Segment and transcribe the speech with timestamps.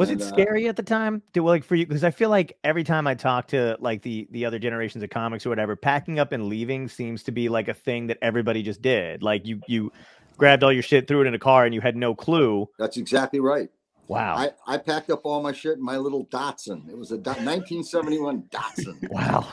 [0.00, 1.22] Was And, it uh, scary at the time?
[1.34, 1.86] Do like for you?
[1.86, 5.10] Because I feel like every time I talk to like the the other generations of
[5.10, 8.62] comics or whatever, packing up and leaving seems to be like a thing that everybody
[8.62, 9.22] just did.
[9.22, 9.92] Like you you
[10.38, 12.66] grabbed all your shit, threw it in a car, and you had no clue.
[12.78, 13.68] That's exactly right.
[14.08, 14.36] Wow.
[14.36, 16.88] I, I packed up all my shit in my little Datsun.
[16.88, 19.46] It was a Do- 1971 Datsun wow.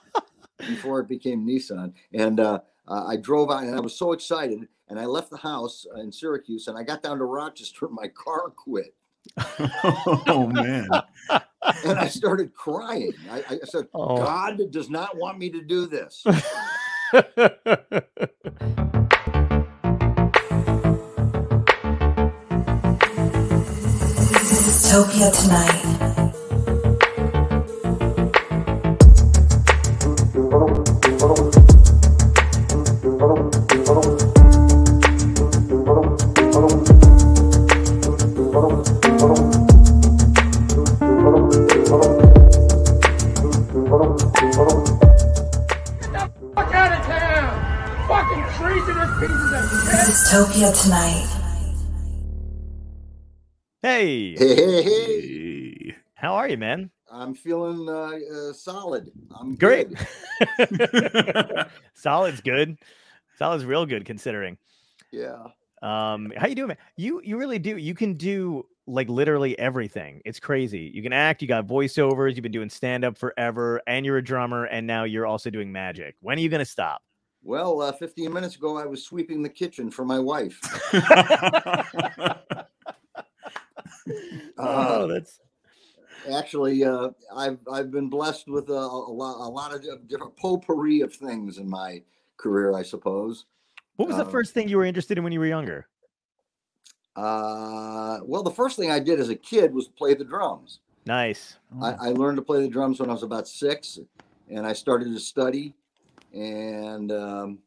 [0.58, 1.94] before it became Nissan.
[2.14, 4.68] And uh, uh, I drove out and I was so excited.
[4.88, 7.88] And I left the house in Syracuse and I got down to Rochester.
[7.92, 8.96] My car quit.
[10.28, 10.90] oh man.
[11.86, 13.14] And I started crying.
[13.32, 14.18] I, I said, Oh.
[14.18, 16.24] God does not want me to do this.
[24.66, 26.11] Dystopia tonight.
[50.32, 51.28] Dystopia tonight.
[53.82, 55.22] hey, Hey, hey, hey.
[55.84, 55.96] Hey.
[56.16, 56.90] how are you, man?
[57.12, 59.12] I'm feeling uh, uh, solid.
[59.38, 59.90] I'm Great.
[60.58, 61.66] good.
[61.94, 62.78] Solid's good.
[63.38, 64.58] Solid's real good considering.
[65.12, 65.48] Yeah.
[65.82, 66.78] Um, how you doing, man?
[66.96, 67.76] You you really do.
[67.76, 70.22] You can do like literally everything.
[70.24, 70.90] It's crazy.
[70.94, 71.42] You can act.
[71.42, 72.36] You got voiceovers.
[72.38, 75.74] You've been doing stand up forever, and you're a drummer, and now you're also doing
[75.74, 76.16] magic.
[76.22, 77.02] When are you gonna stop?
[77.44, 80.60] Well, uh, 15 minutes ago, I was sweeping the kitchen for my wife.
[84.58, 85.40] oh, Uh, that's
[86.32, 91.02] actually, uh, I've I've been blessed with a, a lot a lot of different potpourri
[91.02, 92.02] of things in my
[92.38, 93.46] career, I suppose.
[93.96, 95.88] what was the uh, first thing you were interested in when you were younger?
[97.16, 100.80] Uh, well, the first thing I did as a kid was play the drums.
[101.06, 101.58] Nice.
[101.82, 104.00] I, I learned to play the drums when I was about six,
[104.50, 105.74] and I started to study,
[106.34, 107.60] and um,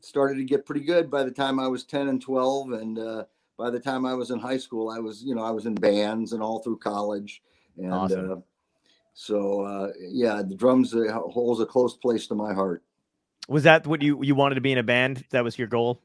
[0.00, 3.24] started to get pretty good by the time I was ten and twelve, and uh,
[3.58, 5.74] by the time I was in high school, I was you know I was in
[5.74, 7.42] bands and all through college,
[7.76, 8.32] and Awesome.
[8.32, 8.36] uh,
[9.14, 12.82] so uh, yeah, the drums uh, holds a close place to my heart.
[13.48, 15.24] Was that what you you wanted to be in a band?
[15.30, 16.00] That was your goal?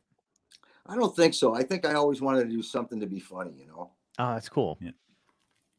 [0.86, 1.54] I don't think so.
[1.54, 3.92] I think I always wanted to do something to be funny, you know.
[4.20, 4.78] Oh, that's cool.
[4.82, 4.92] Yeah.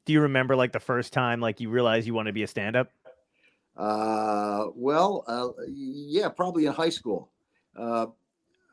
[0.05, 2.47] Do you remember like the first time like you realized you wanted to be a
[2.47, 2.91] stand up?
[3.79, 7.31] Uh, well, uh, yeah, probably in high school.
[7.77, 8.07] Uh,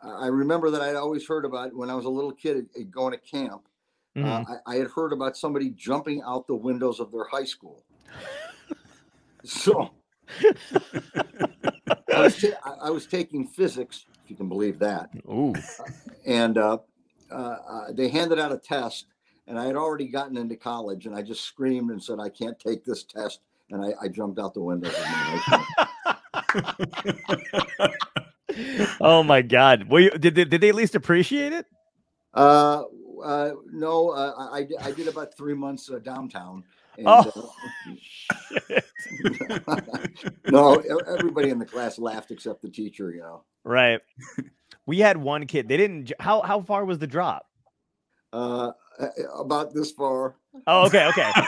[0.04, 3.12] I remember that I'd always heard about when I was a little kid uh, going
[3.12, 3.68] to camp.
[4.18, 4.52] Mm-hmm.
[4.52, 7.84] Uh, I, I had heard about somebody jumping out the windows of their high school.
[9.44, 9.92] so
[12.14, 15.54] I was, ta- I- was taking physics, if you can believe that, Ooh.
[16.26, 16.80] and uh,
[17.32, 19.06] uh, uh, they handed out a test,
[19.48, 22.60] and I had already gotten into college, and I just screamed and said, "I can't
[22.60, 24.90] take this test," and I, I jumped out the window.
[24.90, 25.40] of my high
[27.78, 28.96] school.
[29.02, 29.88] oh my god.
[29.90, 31.66] Well, you, did, they- did they at least appreciate it?
[32.34, 32.84] Uh,
[33.24, 36.64] uh, no, uh, I, I did- about three months uh, downtown.
[36.98, 37.52] And, Oh,
[38.70, 38.80] uh,
[40.50, 40.76] no,
[41.08, 43.12] everybody in the class laughed except the teacher.
[43.12, 44.00] You know, Right.
[44.86, 45.68] We had one kid.
[45.68, 46.14] They didn't.
[46.22, 47.48] How how far was the drop?
[48.32, 48.72] uh,
[49.38, 50.36] about this far.
[50.68, 51.32] Oh, okay, okay.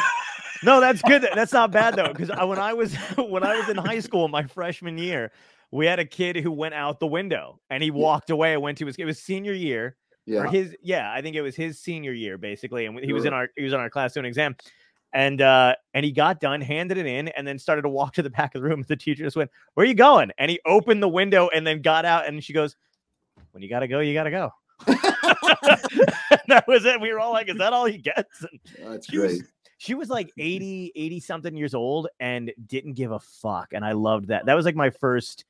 [0.63, 1.27] No, that's good.
[1.35, 4.43] That's not bad though, because when I was when I was in high school, my
[4.43, 5.31] freshman year,
[5.71, 8.77] we had a kid who went out the window and he walked away and went
[8.79, 8.95] to his.
[8.97, 9.95] It was senior year
[10.27, 10.75] or Yeah, his.
[10.81, 13.63] Yeah, I think it was his senior year basically, and he was in our he
[13.63, 14.55] was on our class doing an exam,
[15.13, 18.23] and uh and he got done, handed it in, and then started to walk to
[18.23, 18.83] the back of the room.
[18.87, 21.81] The teacher just went, "Where are you going?" And he opened the window and then
[21.81, 22.75] got out, and she goes,
[23.51, 24.51] "When you gotta go, you gotta go."
[26.47, 27.01] that was it.
[27.01, 28.59] We were all like, "Is that all he gets?" And
[28.93, 29.51] that's she was great.
[29.77, 33.91] She was like 80 80 something years old and didn't give a fuck and i
[33.93, 35.45] loved that that was like my first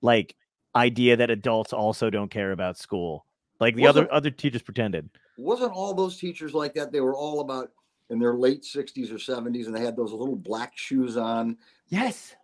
[0.00, 0.34] like
[0.76, 3.24] idea that adults also don't care about school
[3.60, 6.92] like the Wasn't- other other teachers pretended Wasn't all those teachers like that?
[6.92, 7.70] They were all about
[8.10, 11.56] in their late sixties or seventies, and they had those little black shoes on.
[11.88, 12.34] yes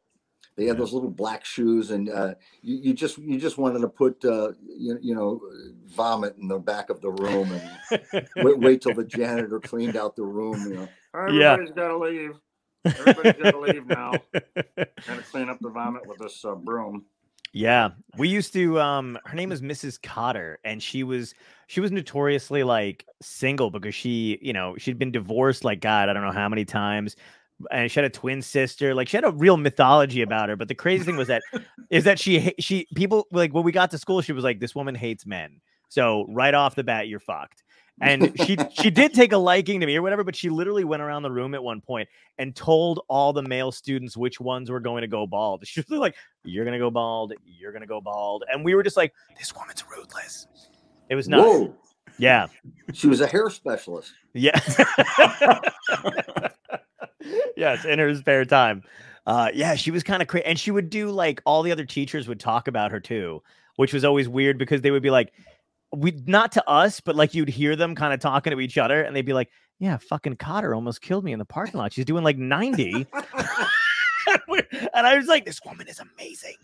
[0.56, 0.78] They had Yeah.
[0.80, 4.52] those little black shoes, and uh, you, you just you just wanted to put uh,
[4.66, 5.40] you, you know
[5.86, 10.16] vomit in the back of the room and wait, wait till the janitor cleaned out
[10.16, 10.58] the room.
[10.68, 11.52] You know, Yeah.
[11.52, 12.32] Everybody's gotta leave.
[12.84, 14.12] Everybody's gotta leave now.
[15.06, 17.04] Gotta clean up the vomit with this uh, broom.
[17.52, 21.34] yeah we used to um her name is mrs cotter and she was
[21.66, 26.12] she was notoriously like single because she you know she'd been divorced like god i
[26.12, 27.16] don't know how many times
[27.72, 30.68] and she had a twin sister like she had a real mythology about her but
[30.68, 31.42] the crazy thing was that
[31.90, 34.74] is that she she people like when we got to school she was like this
[34.76, 37.64] woman hates men so right off the bat you're fucked
[38.00, 41.02] And she she did take a liking to me or whatever, but she literally went
[41.02, 42.08] around the room at one point
[42.38, 45.66] and told all the male students which ones were going to go bald.
[45.66, 46.14] She was like,
[46.44, 47.34] "You're gonna go bald.
[47.44, 50.48] You're gonna go bald," and we were just like, "This woman's ruthless."
[51.10, 51.74] It was not Whoa.
[52.18, 52.48] Yeah,
[52.92, 54.12] She was a hair specialist.
[54.34, 54.58] yeah.
[57.56, 58.82] yes, in her spare time.
[59.26, 61.84] Uh, yeah, she was kind of crazy, and she would do like all the other
[61.84, 63.42] teachers would talk about her too,
[63.76, 65.32] which was always weird because they would be like,
[65.94, 69.02] we not to us, but like you'd hear them kind of talking to each other,
[69.02, 71.92] and they'd be like, "Yeah, fucking Cotter almost killed me in the parking lot.
[71.92, 73.06] She's doing like 90.
[74.94, 76.56] and I was like, "This woman is amazing."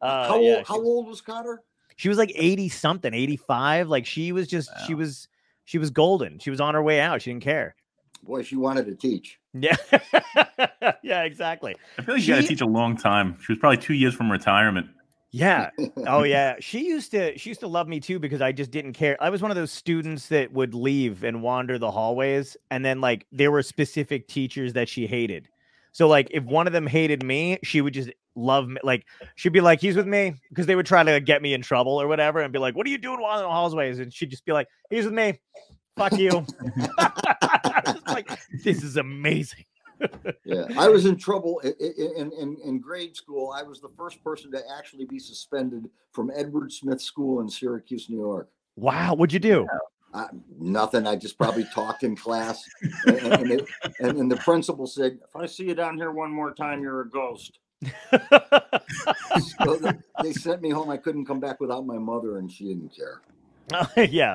[0.00, 1.62] Uh, how, yeah, old, she how was- old was Cotter?
[1.96, 5.28] she was like 80 something 85 like she was just she was
[5.64, 7.76] she was golden she was on her way out she didn't care
[8.24, 9.38] Boy, she wanted to teach.
[9.52, 9.76] yeah
[11.04, 13.36] yeah exactly I feel like she got to teach a long time.
[13.44, 14.88] She was probably two years from retirement.
[15.34, 15.70] Yeah.
[16.06, 16.54] Oh yeah.
[16.60, 19.16] She used to she used to love me too because i just didn't care.
[19.20, 23.00] I was one of those students that would leave and wander the hallways and then
[23.00, 25.48] like there were specific teachers that she hated.
[25.90, 29.52] So like if one of them hated me she would just love me like she'd
[29.52, 32.06] be like he's with me because they would try to get me in trouble or
[32.06, 33.98] whatever and be like what are you doing wandering the hallways?
[33.98, 35.40] And she'd just be like he's with me.
[35.96, 36.46] Fuck you.
[38.06, 38.30] Like
[38.62, 39.64] this is amazing
[40.44, 43.52] Yeah, I was in trouble in, in, in grade school.
[43.56, 48.08] I was the first person to actually be suspended from Edward Smith School in Syracuse,
[48.10, 48.48] New York.
[48.76, 49.66] wow what'd you do
[50.12, 50.26] I,
[50.60, 51.08] nothing.
[51.08, 52.62] I just probably talked in class,
[53.06, 53.68] and, and, it-
[53.98, 57.00] and, and the principal said, If I see you down here one more time, you're
[57.00, 57.58] a ghost.
[59.66, 60.88] so th- they sent me home.
[60.88, 63.22] I couldn't come back without my mother, and she didn't care.
[63.96, 64.34] yeah.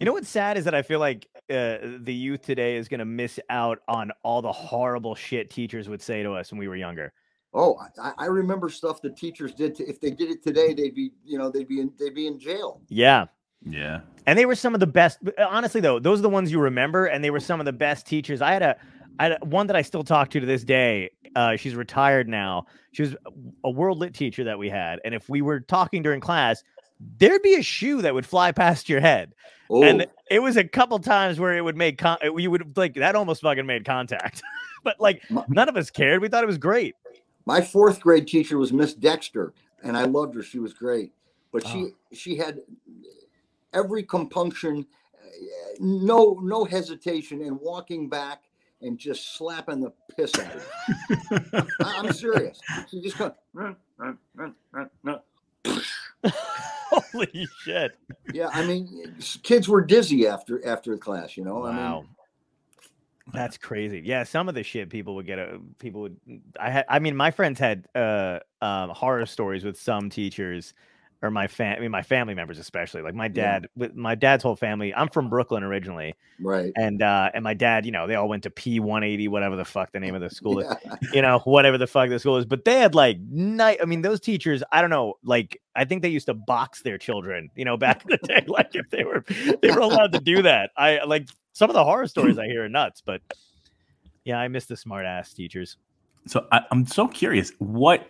[0.00, 3.00] You know what's sad is that I feel like uh, the youth today is going
[3.00, 6.68] to miss out on all the horrible shit teachers would say to us when we
[6.68, 7.12] were younger.
[7.52, 9.76] Oh, I, I remember stuff that teachers did.
[9.76, 12.26] To, if they did it today, they'd be, you know, they'd be in, they'd be
[12.26, 12.80] in jail.
[12.88, 13.26] Yeah.
[13.64, 14.00] Yeah.
[14.26, 15.18] And they were some of the best.
[15.38, 18.06] Honestly, though, those are the ones you remember, and they were some of the best
[18.06, 18.42] teachers.
[18.42, 18.76] I had a,
[19.18, 21.10] I had a, one that I still talk to to this day.
[21.36, 22.66] Uh, she's retired now.
[22.92, 23.16] She was
[23.64, 26.62] a world lit teacher that we had, and if we were talking during class,
[27.18, 29.34] there'd be a shoe that would fly past your head,
[29.70, 32.94] Oh, and it was a couple times where it would make con- you would like
[32.94, 34.42] that almost fucking made contact,
[34.84, 36.20] but like none of us cared.
[36.20, 36.94] We thought it was great.
[37.46, 39.52] my fourth grade teacher was Miss Dexter,
[39.82, 40.42] and I loved her.
[40.42, 41.12] She was great,
[41.52, 42.60] but she she had
[43.72, 45.26] every compunction, uh,
[45.80, 48.42] no no hesitation, in walking back
[48.82, 50.68] and just slapping the piss out of.
[51.80, 52.60] I- I'm serious.
[52.90, 53.32] She just kind
[56.94, 57.28] Uh, uh, uh, uh, uh.
[57.32, 57.96] Holy shit!
[58.32, 58.50] yeah.
[58.52, 61.36] I mean, kids were dizzy after after the class.
[61.36, 61.64] You know.
[61.64, 62.00] I Wow.
[62.00, 62.08] mean,
[63.32, 64.02] That's crazy.
[64.04, 65.38] Yeah, some of the shit people would get.
[65.38, 66.16] A, people would.
[66.60, 66.84] I had.
[66.88, 70.74] I mean, my friends had uh, um, horror stories with some teachers,
[71.24, 71.74] or my fam.
[71.76, 73.00] I mean, my family members especially.
[73.00, 73.30] Like my Yeah.
[73.60, 73.68] dad.
[73.74, 74.94] With my dad's whole family.
[74.94, 76.70] I'm from Brooklyn originally, right.
[76.76, 77.86] and uh, and my dad.
[77.86, 80.28] You know, they all went to P 180, whatever the fuck the name of the
[80.28, 80.66] school is.
[81.14, 82.44] You know, whatever the fuck the school is.
[82.44, 83.78] But they had like night.
[83.80, 84.62] I mean, those teachers.
[84.70, 85.14] I don't know.
[85.24, 87.50] Like, I think they used to box their children.
[87.56, 88.44] You know, back in the day.
[88.46, 89.24] Like, if they were
[89.62, 90.70] they were allowed to do that.
[90.76, 93.22] I like some of the horror stories I hear are nuts, but
[94.24, 95.78] yeah, I miss the smart ass teachers.
[96.26, 97.50] So I, I'm so curious.
[97.58, 98.06] What?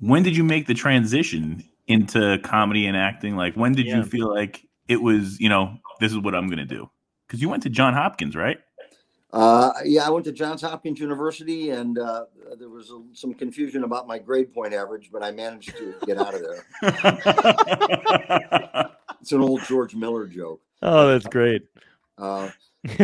[0.00, 3.36] When did you make the transition into comedy and acting?
[3.36, 3.98] Like, when did Yeah.
[3.98, 5.38] you feel like it was?
[5.40, 6.90] You know, this is what I'm going to do.
[7.26, 8.58] Because you went to John Hopkins, right?
[9.32, 12.24] Uh, yeah, I went to Johns Hopkins University, and uh,
[12.58, 16.18] there was a, some confusion about my grade point average, but I managed to get
[16.18, 16.64] out of there.
[19.20, 20.60] It's an old George Miller joke.
[20.82, 21.62] Oh, that's great.
[22.16, 22.48] Uh,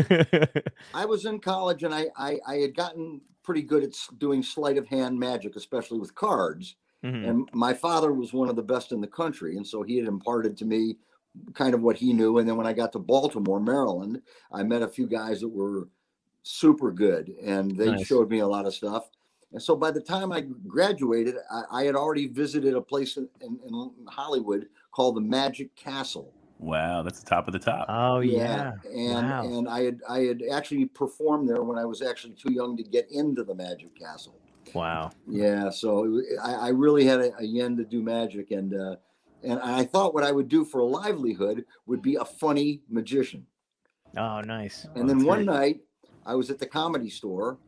[0.95, 4.79] I was in college, and I, I I had gotten pretty good at doing sleight
[4.79, 6.77] of hand magic, especially with cards.
[7.05, 7.29] Mhm.
[7.29, 10.07] And my father was one of the best in the country, and so he had
[10.07, 10.99] imparted to me
[11.55, 12.39] kind of what he knew.
[12.39, 15.89] And then when I got to Baltimore, Maryland, I met a few guys that were
[16.43, 18.07] super good, and they Nice.
[18.07, 19.11] showed me a lot of stuff.
[19.53, 23.29] And so by the time I graduated, I, I had already visited a place in,
[23.41, 26.33] in, in Hollywood called the Magic Castle.
[26.59, 27.87] wow, that's the top of the top.
[27.89, 28.73] Oh yeah.
[28.85, 29.43] and Wow.
[29.45, 32.83] and I had I had actually performed there when I was actually too young to
[32.83, 34.42] get into the Magic Castle.
[34.75, 35.11] Wow.
[35.29, 38.97] Yeah, so it I, I really had a, a yen to do magic, and uh,
[39.43, 43.47] and I thought what I would do for a livelihood would be a funny magician.
[44.17, 44.87] Oh, nice.
[44.95, 45.47] And then one great.
[45.47, 45.81] night,
[46.27, 47.59] I was at the comedy store,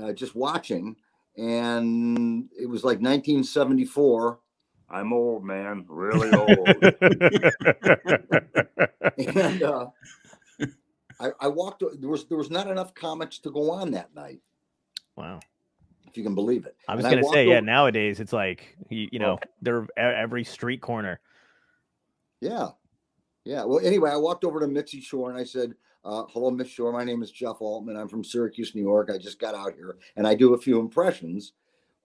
[0.00, 0.96] uh, just watching,
[1.36, 4.40] and it was like 1974,
[4.88, 6.84] I'm old, man, really old.
[9.18, 9.86] and uh,
[11.18, 11.82] I, I walked.
[11.98, 14.40] There was there was not enough comics to go on that night,
[15.16, 15.40] wow.
[16.16, 16.74] If you can believe it.
[16.88, 17.60] I was gonna walked say, yeah.
[17.60, 21.20] Nowadays, it's like you, you know, they're every street corner.
[22.40, 22.68] Yeah.
[23.44, 23.64] Yeah.
[23.64, 26.90] Well, anyway, I walked over to Mitzi Shore and I said, Uh, hello, Miss Shore.
[26.90, 27.96] My name is Jeff Altman.
[27.96, 29.10] I'm from Syracuse, New York.
[29.12, 31.52] I just got out here and I do a few impressions.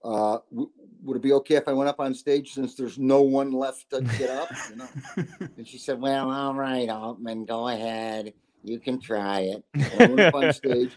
[0.04, 0.70] Uh, w-
[1.04, 3.90] would it be okay if I went up on stage since there's no one left
[3.90, 4.50] to get up?
[4.68, 4.88] You know?
[5.56, 8.34] and she said, Well, all right, Altman, go ahead.
[8.62, 9.64] You can try it.
[9.72, 10.92] And I went up on stage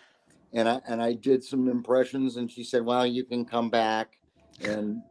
[0.54, 4.18] and I and I did some impressions and she said, Well, you can come back.
[4.64, 5.02] And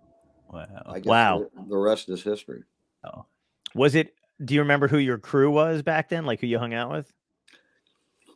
[0.50, 0.94] Wow.
[1.04, 1.46] Wow.
[1.56, 2.62] the, the rest is history.
[3.74, 4.14] Was it?
[4.44, 6.24] Do you remember who your crew was back then?
[6.26, 7.12] Like who you hung out with?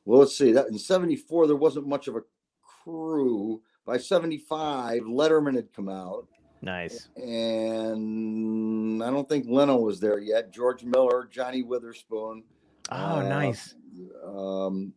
[0.05, 0.53] Well, let's see.
[0.53, 2.23] That in '74 there wasn't much of a
[2.83, 3.63] crew.
[3.87, 6.27] By '75, Letterman had come out,
[6.61, 7.09] Nice.
[7.17, 10.53] and I don't think Leno was there yet.
[10.53, 12.43] George Miller, Johnny Witherspoon,
[12.91, 13.75] Oh, Uh, nice.
[14.25, 14.93] um,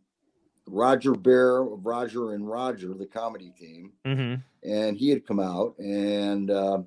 [0.72, 5.76] Roger Bear, of Roger and Roger, the comedy team, hmm and he had come out,
[5.78, 6.78] and uh,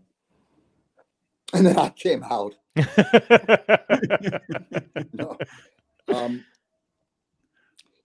[1.53, 2.55] and then I came out.
[5.13, 5.37] No.
[6.07, 6.43] Um,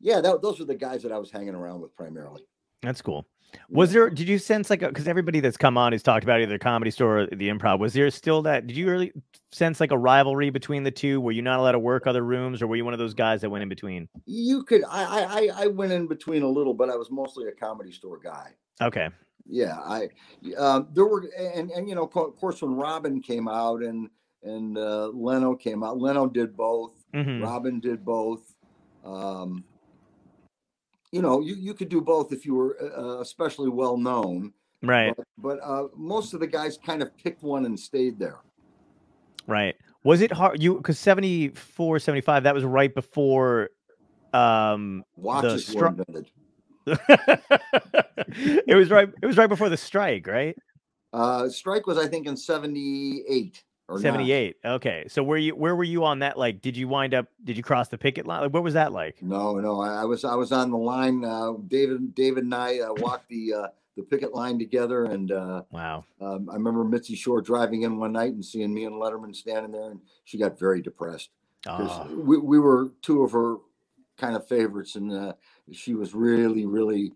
[0.01, 2.47] yeah, that, those are the guys that I was hanging around with primarily.
[2.83, 3.27] That's cool.
[3.69, 4.11] Was there?
[4.11, 7.21] Did you sense like because everybody that's come on has talked about either comedy store
[7.21, 7.79] or the improv?
[7.79, 8.67] Was there still that?
[8.67, 9.13] Did you really
[9.53, 11.21] sense like a rivalry between the two?
[11.21, 13.41] Were you not allowed to work other rooms, or were you one of those guys
[13.43, 14.09] that went in between?
[14.27, 14.83] You could.
[14.89, 18.19] I, I I- went in between a little, but I was mostly a comedy store
[18.19, 18.51] guy.
[18.83, 19.09] Okay.
[19.47, 20.09] Yeah, I.
[20.59, 24.09] Um, there were and and you know, of course, when Robin came out and
[24.43, 26.93] and uh, Leno came out, Leno did both.
[27.15, 28.55] hmm Robin did both.
[29.05, 29.65] Um,
[31.13, 34.53] you know, you, you could do both if you were uh, especially well known.
[34.83, 35.15] Right.
[35.17, 38.39] But, but uh, most of the guys kind of picked one and stayed there.
[39.47, 39.77] Right.
[40.05, 40.63] Was it hard?
[40.63, 43.71] You because 74, 75, that was right before.
[44.33, 46.31] Um, Watches stri- were invented.
[48.67, 49.09] it was right.
[49.21, 50.57] It was right before the strike, right?
[51.13, 54.03] Uh, strike was, I think, in '78 or 9.
[54.03, 54.57] 78.
[54.65, 55.05] Okay.
[55.09, 56.39] So where you where were you on that?
[56.39, 57.27] Like, did you wind up?
[57.45, 58.43] Did you cross the picket line?
[58.43, 59.23] Like, what was that like?
[59.23, 61.25] No, no, I, I was I was on the line.
[61.25, 63.67] Uh, David, David, and I uh, walked the uh,
[63.97, 66.05] the picket line together, and uh, Wow.
[66.21, 69.73] um, I remember Mitzi Shore driving in one night and seeing me and Letterman standing
[69.73, 71.31] there, and she got very depressed
[71.63, 73.57] because Oh, we, we were two of her
[74.17, 75.33] kind of favorites, and uh,
[75.73, 77.13] she was really, really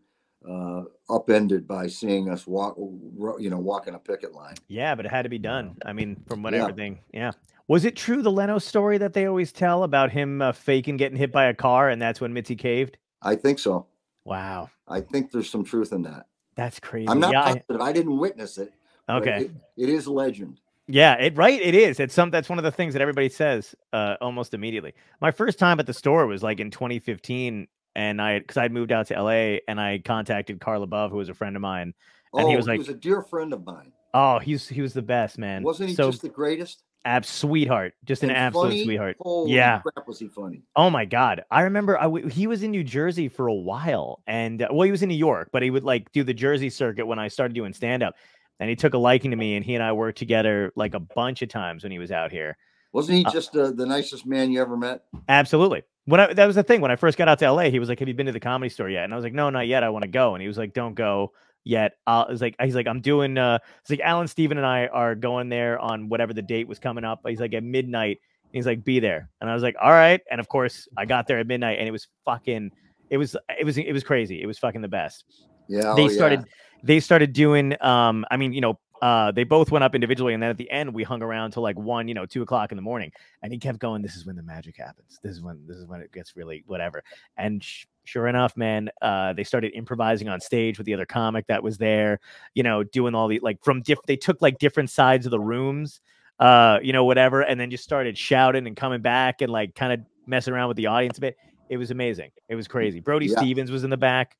[0.48, 4.54] uh, upended by seeing us walk, you know, walking a picket line.
[4.68, 5.76] yeah, but it had to be done.
[5.84, 6.62] I mean, from what Yeah.
[6.62, 6.98] everything.
[7.12, 7.32] Yeah.
[7.68, 11.16] Was it true the Leno story that they always tell about him uh, faking getting
[11.16, 12.98] hit by a car, and that's when Mitzi caved?
[13.22, 13.86] I think so.
[14.26, 16.26] Wow, I think there's some truth in that.
[16.56, 17.08] that's crazy.
[17.08, 17.80] I'm not yeah, positive.
[17.80, 18.72] I didn't witness it.
[19.08, 19.44] okay.
[19.46, 20.60] it- it is legend.
[20.86, 21.58] Yeah, it right.
[21.60, 21.98] It is.
[21.98, 22.30] It's some.
[22.30, 24.92] That's one of the things that everybody says uh, almost immediately.
[25.22, 28.92] My first time at the store was like in 2015, and I because I'd moved
[28.92, 31.94] out to LA, and I contacted Carl LaBove, who was a friend of mine.
[32.34, 33.92] And oh, he was like- he was a dear friend of mine.
[34.12, 35.62] Oh, he's he was the best man.
[35.62, 36.82] Wasn't he so just the greatest?
[37.06, 38.84] ab sweetheart, just an absolute funny?
[38.84, 39.16] sweetheart.
[39.20, 39.80] Holy Yeah.
[39.80, 40.62] crap, was he funny?
[40.74, 44.22] Oh my god, I remember I w- he was in New Jersey for a while,
[44.26, 46.70] and uh, well, he was in New York, but he would like do the Jersey
[46.70, 48.14] circuit when I started doing stand up,
[48.58, 51.00] and he took a liking to me, and he and I worked together like a
[51.00, 52.56] bunch of times when he was out here.
[52.92, 55.02] Wasn't he Uh, just uh, the nicest man you ever met?
[55.28, 55.82] Absolutely.
[56.06, 57.88] When I, that was the thing when I first got out to LA, he was
[57.88, 59.66] like, "Have you been to the comedy store yet?" And I was like, "No, not
[59.66, 59.82] yet.
[59.82, 61.32] I want to go." And he was like, "Don't go
[61.64, 64.86] yet." I was like, "He's like, I'm doing." uh It's like Alan, Steven, and I
[64.88, 67.20] are going there on whatever the date was coming up.
[67.26, 68.18] He's like at midnight.
[68.52, 71.26] He's like, "Be there," and I was like, "All right." And of course, I got
[71.26, 72.70] there at midnight, and it was fucking.
[73.10, 74.42] It was it was it was crazy.
[74.42, 75.24] It was fucking the best
[75.68, 76.46] Yeah, they oh, started yeah.
[76.82, 80.42] they started doing um i mean you know uh they both went up individually and
[80.42, 82.76] then at the end we hung around till like one you know two o'clock in
[82.76, 85.18] the morning and he kept going this is when the magic happens.
[85.22, 87.02] This is when this is when it gets really whatever.
[87.36, 91.46] And sh- sure enough man uh they started improvising on stage with the other comic
[91.46, 92.20] that was there
[92.54, 95.40] you know doing all the like from diff they took like different sides of the
[95.40, 96.00] rooms
[96.38, 99.92] uh you know whatever and then just started shouting and coming back and like kind
[99.92, 101.36] of messing around with the audience a bit.
[101.68, 102.30] It was amazing.
[102.48, 103.00] It was crazy.
[103.00, 103.36] Brody Yeah.
[103.38, 104.36] stevens was in the back.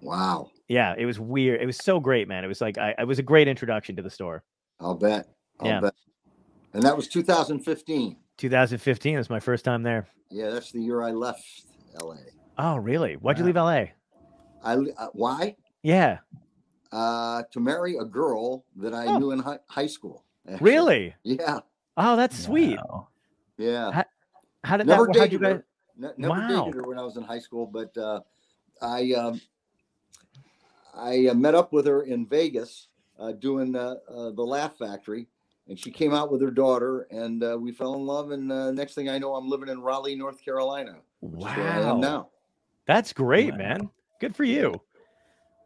[0.00, 1.60] Wow, yeah, it was weird.
[1.60, 2.44] It was so great, man.
[2.44, 4.42] It was like I, it was a great introduction to the store.
[4.80, 5.28] I'll bet.
[5.60, 5.80] I'll Yeah.
[5.80, 5.94] bet.
[6.72, 8.16] And that was 2015.
[8.36, 10.08] 2015 was my first time there.
[10.30, 11.44] Yeah, that's the year I left
[12.02, 12.16] LA.
[12.58, 13.14] Oh, really?
[13.14, 13.86] Why'd you leave LA?
[14.64, 15.56] I uh, why?
[15.82, 16.18] Yeah,
[16.90, 19.18] Uh, to marry a girl that I Oh.
[19.18, 20.24] knew in hi- high school.
[20.48, 20.70] actually.
[20.72, 21.14] really?
[21.22, 21.60] Yeah,
[21.96, 22.76] Oh, that's sweet.
[22.78, 23.08] Wow.
[23.58, 24.02] yeah.
[24.64, 25.16] How did Never that?
[25.18, 25.52] How'd you dated guys?
[25.52, 25.66] her.
[25.96, 26.64] Ne- never Wow.
[26.64, 28.20] dated her when I was in high school, but uh,
[28.82, 29.40] I um,
[30.96, 35.26] I uh, met up with her in Vegas uh, doing uh, uh, the Laugh Factory,
[35.68, 38.30] and she came out with her daughter, and uh, we fell in love.
[38.30, 40.96] And uh, next thing I know, I'm living in Raleigh, North Carolina.
[41.20, 42.28] which is where I am Wow, now.
[42.86, 43.58] that's great, Wow.
[43.58, 43.90] man.
[44.20, 44.80] Good for you.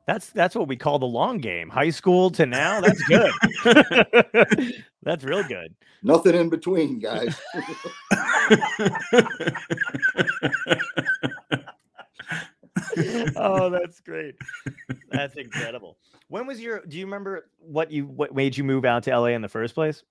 [0.07, 1.69] That's that's what we call the long game.
[1.69, 2.81] High school to now.
[2.81, 3.31] That's good.
[5.03, 5.75] that's real good.
[6.03, 7.39] Nothing in between, guys.
[13.37, 14.35] oh, that's great.
[15.11, 15.99] That's incredible.
[16.29, 16.81] When was your?
[16.87, 19.75] Do you remember what you what made you move out to LA in the first
[19.75, 20.03] place?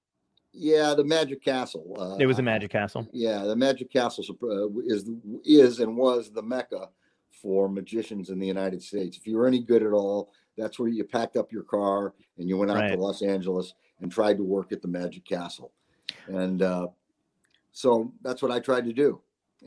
[0.53, 1.95] yeah, the Magic Castle.
[1.99, 3.07] Uh, It was a Magic Castle.
[3.11, 5.09] Yeah, the Magic Castle uh, is
[5.45, 6.89] is and was the mecca
[7.29, 9.17] for magicians in the United States.
[9.17, 12.49] If you were any good at all, that's where you packed up your car and
[12.49, 12.91] you went out Right.
[12.93, 15.71] to Los Angeles and tried to work at the Magic Castle.
[16.27, 16.87] And uh,
[17.71, 19.21] so that's what I tried to do.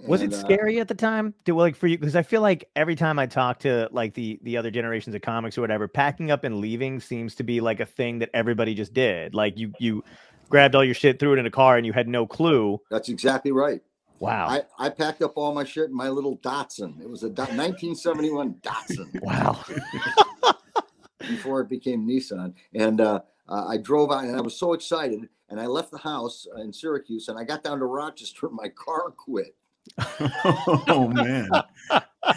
[0.06, 1.34] Was it And, uh, scary at the time?
[1.44, 1.98] Do like for you?
[1.98, 5.22] Because I feel like every time I talk to like the the other generations of
[5.22, 8.74] comics or whatever, packing up and leaving seems to be like a thing that everybody
[8.74, 9.34] just did.
[9.34, 10.04] Like you you
[10.48, 12.80] grabbed all your shit, threw it in a car, and you had no clue.
[12.90, 13.82] That's exactly right.
[14.20, 14.48] Wow.
[14.48, 17.00] I, I packed up all my shit in my little Datsun.
[17.00, 19.08] It was a Do- 1971 Datsun.
[19.22, 19.58] wow.
[21.20, 22.54] before it became Nissan.
[22.74, 25.28] And uh, uh, I drove out and I was so excited.
[25.48, 28.48] And I left the house uh, in Syracuse and I got down to Rochester.
[28.52, 29.54] My car quit.
[30.88, 31.48] Oh man.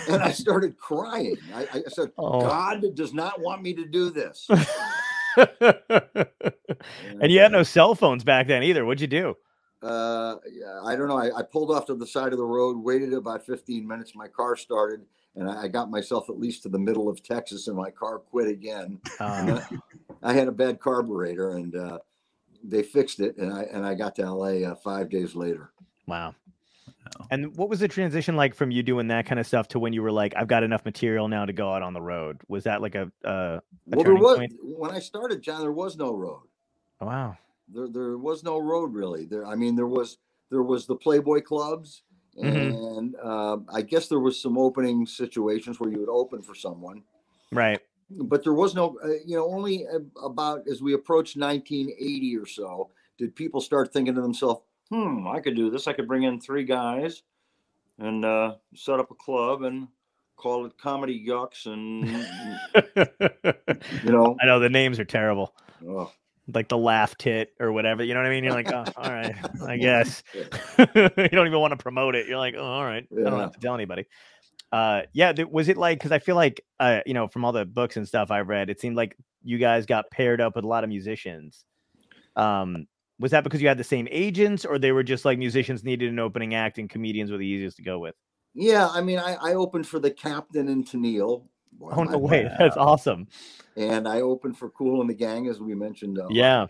[0.07, 1.37] And I started crying.
[1.53, 2.41] I, I said, Oh.
[2.41, 4.47] God does not want me to do this.
[5.37, 8.85] and you had no cell phones back then either.
[8.85, 9.35] What'd you do?
[9.81, 11.17] Uh, yeah, I don't know.
[11.17, 14.15] I, I pulled off to the side of the road, waited about 15 minutes.
[14.15, 15.01] My car started
[15.35, 18.19] and I, I got myself at least to the middle of Texas and my car
[18.19, 18.99] quit again.
[19.19, 19.59] Uh,
[20.23, 21.99] I had a bad carburetor and uh,
[22.63, 23.37] they fixed it.
[23.37, 25.71] And I, and I got to LA uh, five days later.
[26.07, 26.35] wow.
[27.19, 27.27] Wow.
[27.31, 29.93] And what was the transition like from you doing that kind of stuff to when
[29.93, 32.41] you were like, I've got enough material now to go out on the road?
[32.47, 34.53] Was that like a, uh, a Well, there turning was point?
[34.63, 35.61] when I started, John.
[35.61, 36.43] There was no road.
[37.01, 37.37] Oh, wow.
[37.73, 39.25] There, there was no road really.
[39.25, 40.17] There, I mean, there was
[40.49, 42.03] there was the Playboy clubs,
[42.37, 42.97] Mhm.
[42.97, 47.03] and uh, I guess there was some opening situations where you would open for someone,
[47.51, 47.79] Right.
[48.09, 49.85] but there was no, uh, you know, only
[50.21, 54.61] about as we approached 1980 or so did people start thinking to themselves,
[54.93, 55.87] Hmm, I could do this.
[55.87, 57.23] I could bring in three guys
[57.97, 59.87] and uh, set up a club and
[60.37, 61.65] call it Comedy Yucks.
[61.65, 62.05] And,
[64.03, 65.55] you know, I know the names are terrible.
[65.87, 66.11] oh,
[66.53, 68.03] Like the laugh tit or whatever.
[68.03, 68.43] You know what I mean?
[68.43, 69.33] You're like, oh, all right,
[69.67, 70.21] I guess.
[70.77, 72.27] you don't even want to promote it.
[72.27, 73.07] You're like, oh, all right.
[73.11, 74.05] I don't have to tell anybody.
[74.71, 75.33] Uh, yeah.
[75.33, 77.97] th- Was it like, cause I feel like, uh, you know, from all the books
[77.97, 80.83] and stuff I've read, it seemed like you guys got paired up with a lot
[80.83, 81.63] of musicians.
[82.35, 82.85] Um,
[83.19, 86.09] was that because you had the same agents or they were just like musicians needed
[86.11, 88.15] an opening act and comedians were the easiest to go with?
[88.55, 88.87] yeah.
[88.89, 91.43] I mean, I, I opened for the Captain and Tennille.
[91.81, 92.43] Oh, no way.
[92.59, 93.27] That's awesome.
[93.75, 96.19] And I opened for Kool and the Gang, as we mentioned.
[96.19, 96.67] Uh, Yeah.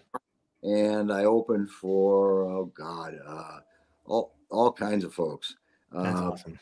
[0.63, 3.60] and I opened for oh god, uh,
[4.06, 5.56] all all kinds of folks.
[5.91, 6.60] That's Uh, awesome.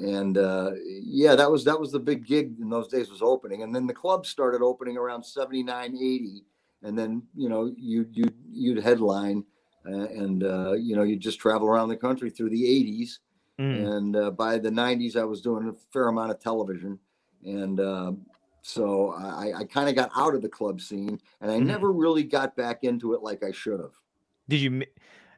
[0.00, 0.72] and uh,
[1.04, 3.86] yeah, that was that was the big gig in those days was opening, and then
[3.86, 6.42] the clubs started opening around 79, 80.
[6.84, 9.44] And then you know you you you'd headline,
[9.86, 13.18] uh, and uh, you know you just travel around the country through the 80s,
[13.60, 13.86] Mm.
[13.86, 16.98] and uh, by the 90s I was doing a fair amount of television,
[17.44, 18.26] and um
[18.66, 21.66] so I, I kind of got out of the club scene, and I Mhm.
[21.66, 23.92] never really got back into it like I should have.
[24.48, 24.84] Did you?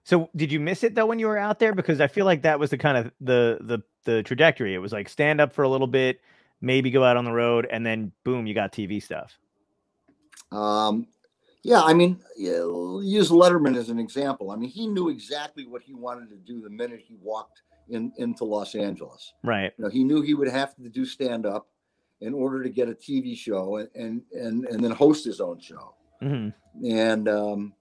[0.05, 1.75] So did you miss it though when you were out there?
[1.75, 4.75] Because I feel like that was the kind of the the the trajectory.
[4.75, 6.21] It was like stand up for a little bit,
[6.61, 9.39] maybe go out on the road, and then boom, you got TV stuff.
[10.53, 11.09] Um,
[11.63, 14.51] yeah, I mean, use Letterman as an example.
[14.51, 18.13] I mean, he knew exactly what he wanted to do the minute he walked in
[18.19, 19.33] into Los Angeles.
[19.43, 19.73] Right.
[19.79, 21.69] You know, he knew he would have to do stand up
[22.21, 25.61] in order to get a TV show and and and, and then host his own
[25.61, 25.95] show.
[26.21, 26.49] hmm
[26.85, 27.75] And um,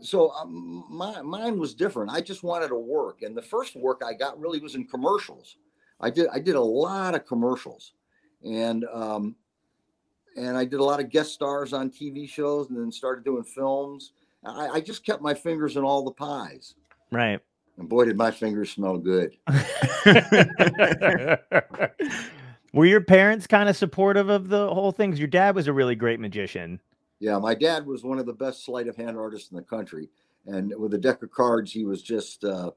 [0.00, 2.10] so um, my mine was different.
[2.10, 5.56] I just wanted to work, and the first work I got really was in commercials.
[6.00, 7.92] I did I did a lot of commercials,
[8.44, 9.36] and um,
[10.36, 13.44] and I did a lot of guest stars on TV shows, and then started doing
[13.44, 14.12] films.
[14.44, 16.74] I, I just kept my fingers in all the pies,
[17.12, 17.40] Right.
[17.78, 19.36] and boy, did my fingers smell good.
[22.72, 25.10] were your parents kind of supportive of the whole thing?
[25.10, 26.80] 'Cause Your dad was a really great magician.
[27.18, 30.08] Yeah, my dad was one of the best sleight of hand artists in the country,
[30.46, 32.70] and with a deck of cards, he was just uh,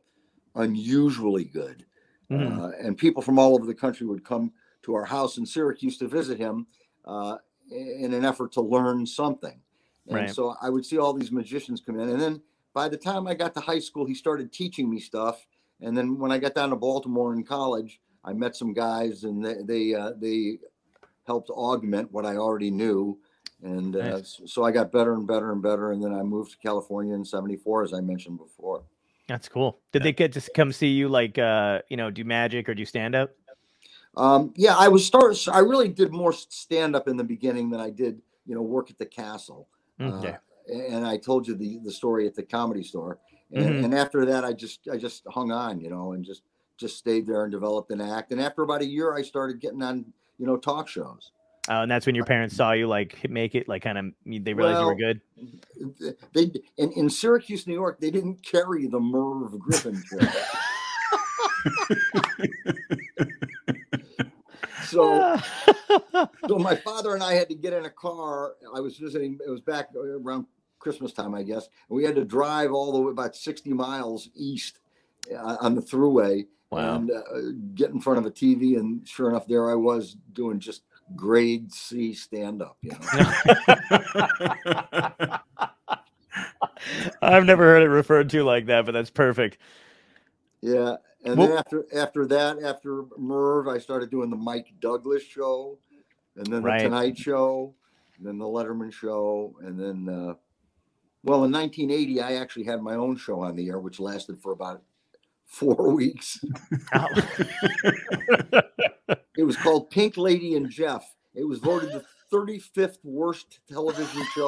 [0.55, 1.85] unusually good.
[2.31, 2.57] Mhm.
[2.59, 4.51] Uh, and people from all over the country would come
[4.83, 6.67] to our house in Syracuse to visit him
[7.05, 7.37] uh,
[7.71, 9.59] in an effort to learn something.
[10.07, 10.29] And Right.
[10.29, 12.41] so I would see all these magicians come in, and then
[12.73, 15.45] by the time I got to high school, he started teaching me stuff.
[15.79, 19.43] And then when I got down to Baltimore in college, I met some guys, and
[19.43, 20.59] they they, uh, they
[21.25, 23.19] helped augment what I already knew.
[23.61, 24.41] And uh, Nice.
[24.45, 25.91] so I got better and better and better.
[25.91, 28.83] And then I moved to California in '74, as I mentioned before.
[29.27, 29.79] That's cool.
[29.93, 32.83] Did they get to come see you like uh, you know, do magic or do
[32.83, 33.31] stand up?
[34.15, 35.38] Um, yeah, I was start.
[35.52, 38.89] I really did more stand up in the beginning than I did, you know, work
[38.89, 39.67] at the castle.
[39.99, 40.30] Okay.
[40.30, 40.38] Uh,
[40.71, 43.19] and I told you the the story at the comedy store.
[43.52, 43.84] And, Mhm.
[43.86, 46.43] and after that, I just I just hung on, you know, and just
[46.78, 48.32] just stayed there and developed an act.
[48.32, 50.06] And after about a year, I started getting on,
[50.38, 51.32] you know, talk shows.
[51.69, 54.54] Oh, and that's when your parents saw you like make it, like kind of they
[54.54, 55.21] realized you were good.
[56.34, 60.19] They in, in Syracuse, New York, they didn't carry the Merv Griffin show.
[64.93, 65.39] so
[66.47, 68.53] so my father and I had to get in a car.
[68.75, 69.39] I was visiting.
[69.45, 70.45] It was back around
[70.79, 71.67] Christmas time, I guess.
[71.89, 74.79] And we had to drive all the way about sixty miles east
[75.36, 76.95] uh, on the throughway Wow.
[76.95, 77.21] and uh,
[77.75, 78.77] get in front of a TV.
[78.77, 80.84] And sure enough, there I was doing just
[81.15, 82.77] grade C stand up.
[82.82, 82.99] You know.
[87.21, 89.58] I've never heard it referred to like that, but that's perfect.
[90.62, 90.95] Yeah.
[91.25, 95.77] And Well- then after after that, after Merv, I started doing the Mike Douglas show,
[96.36, 96.79] and then Right.
[96.79, 97.73] the Tonight Show,
[98.17, 100.33] and then the Letterman Show, and then uh,
[101.23, 104.51] well, in 1980, I actually had my own show on the air, which lasted for
[104.51, 104.81] about
[105.45, 106.43] four weeks.
[106.93, 107.07] Oh.
[109.36, 111.03] It was called Pink Lady and Jeff.
[111.33, 114.47] It was voted the 35th worst television show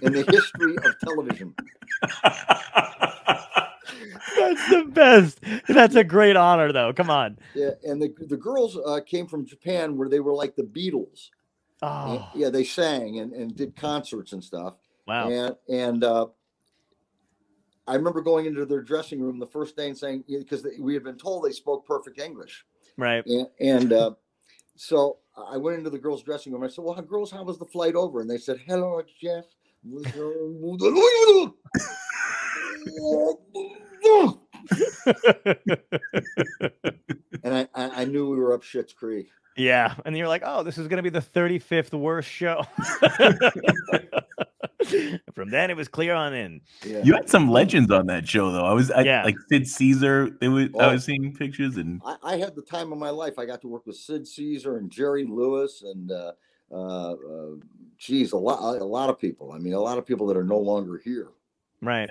[0.00, 1.54] in the history of television.
[4.38, 5.40] That's the best.
[5.68, 6.92] That's a great honor, though.
[6.92, 7.38] Come on.
[7.54, 11.30] Yeah, and the the girls uh, came from Japan, where they were like the Beatles.
[11.82, 14.74] And- Oh, yeah, they sang and, and did concerts and stuff.
[15.06, 15.30] wow.
[15.30, 16.26] And and uh,
[17.88, 21.02] I remember going into their dressing room the first day and saying because we had
[21.04, 22.66] been told they spoke perfect English,
[22.98, 23.24] Right.
[23.26, 24.10] and, and uh,
[24.76, 26.62] so I went into the girls' dressing room.
[26.62, 29.46] I said, "Well, girls, how was the flight over?" And they said, "Hello, Jeff."
[37.42, 39.28] and I, I, I knew we were up Shit's Creek.
[39.56, 39.94] yeah.
[40.04, 42.62] And you're like, oh, this is going to be the 35th worst show.
[45.34, 46.60] From then, it was clear on in.
[46.84, 47.02] Yeah.
[47.04, 48.64] You had some legends on that show, though.
[48.64, 49.24] I was I, Yeah.
[49.24, 50.30] like Sid Caesar.
[50.40, 50.92] They was, I Oh.
[50.92, 53.38] was seeing pictures, and I, I had the time of my life.
[53.38, 56.32] I got to work with Sid Caesar and Jerry Lewis and uh,
[56.72, 57.50] uh, uh,
[57.98, 59.52] geez, a lot, a lot of people.
[59.52, 61.28] I mean, a lot of people that are no longer here.
[61.82, 62.08] Right.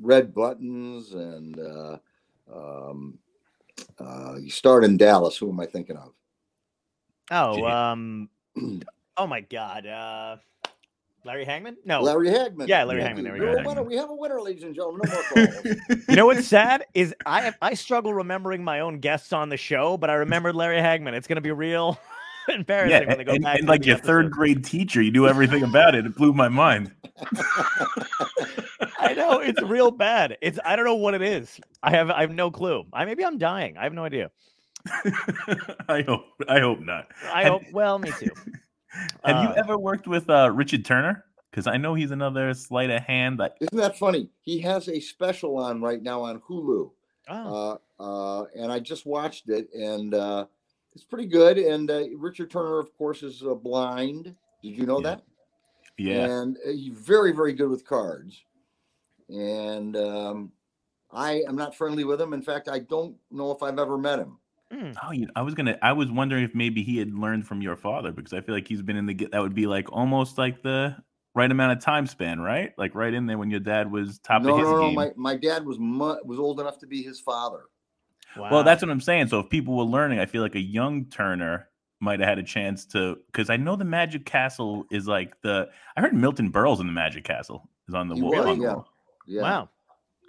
[0.00, 1.98] Red Buttons and uh,
[2.52, 3.18] um,
[3.98, 5.36] uh, you starred in Dallas.
[5.36, 6.12] Who am I thinking of?
[7.30, 7.64] Oh, Gee.
[7.64, 8.28] um,
[9.16, 9.86] oh my God.
[9.86, 10.36] Uh,
[11.24, 11.76] Larry Hagman?
[11.84, 12.00] No.
[12.00, 12.66] Larry Hagman.
[12.66, 13.22] Yeah, Larry Hagman, you.
[13.22, 13.60] there we You're go.
[13.62, 13.82] a winner.
[13.84, 15.02] We have a winner, ladies and gentlemen.
[15.04, 16.04] No more calls.
[16.08, 19.56] You know what's sad is I have, I struggle remembering my own guests on the
[19.56, 21.12] show, but I remembered Larry Hagman.
[21.12, 21.96] It's gonna be real
[22.48, 23.58] embarrassing yeah, when they go and, back.
[23.58, 26.06] and like the your third grade teacher, you knew everything about it.
[26.06, 26.92] It blew my mind.
[28.98, 30.36] I know it's real bad.
[30.40, 31.60] It's I don't know what it is.
[31.82, 32.84] I have I have no clue.
[32.92, 33.76] I maybe I'm dying.
[33.76, 34.30] I have no idea.
[35.88, 37.08] I hope I hope not.
[37.32, 37.62] I Have- hope.
[37.72, 38.30] Well, me too.
[39.24, 41.24] Have Uh, you ever worked with uh, Richard Turner?
[41.50, 43.38] Because I know he's another sleight of hand.
[43.40, 44.28] That Isn't that funny?
[44.40, 46.90] He has a special on right now on Hulu.
[47.28, 50.46] Oh, uh, uh, and I just watched it, and uh,
[50.94, 51.58] it's pretty good.
[51.58, 54.34] And uh, Richard Turner, of course, is uh, blind.
[54.62, 55.08] Did you know Yeah.
[55.10, 55.22] that?
[55.98, 58.42] yeah, And uh, he's very, very good with cards.
[59.28, 60.52] And um,
[61.10, 62.32] I am not friendly with him.
[62.32, 64.38] In fact, I don't know if I've ever met him.
[64.70, 64.90] hmm.
[65.06, 65.78] Oh, you, I was gonna.
[65.82, 68.66] I was wondering if maybe he had learned from your father because I feel like
[68.68, 69.14] he's been in the.
[69.32, 70.96] That would be like almost like the
[71.34, 72.72] right amount of time span, right?
[72.76, 74.86] Like right in there when your dad was top no, of his no, no.
[74.86, 74.94] game.
[74.94, 77.64] My, my dad was mu- was old enough to be his father.
[78.36, 78.50] Wow.
[78.50, 79.28] Well, that's what I'm saying.
[79.28, 81.68] So if people were learning, I feel like a young Turner
[82.00, 83.18] might have had a chance to.
[83.26, 85.68] Because I know the Magic Castle is like the.
[85.96, 88.30] I heard Milton Berle's in the Magic Castle is on the wall.
[88.32, 88.74] was, on the yeah.
[89.26, 89.68] Yeah, wow.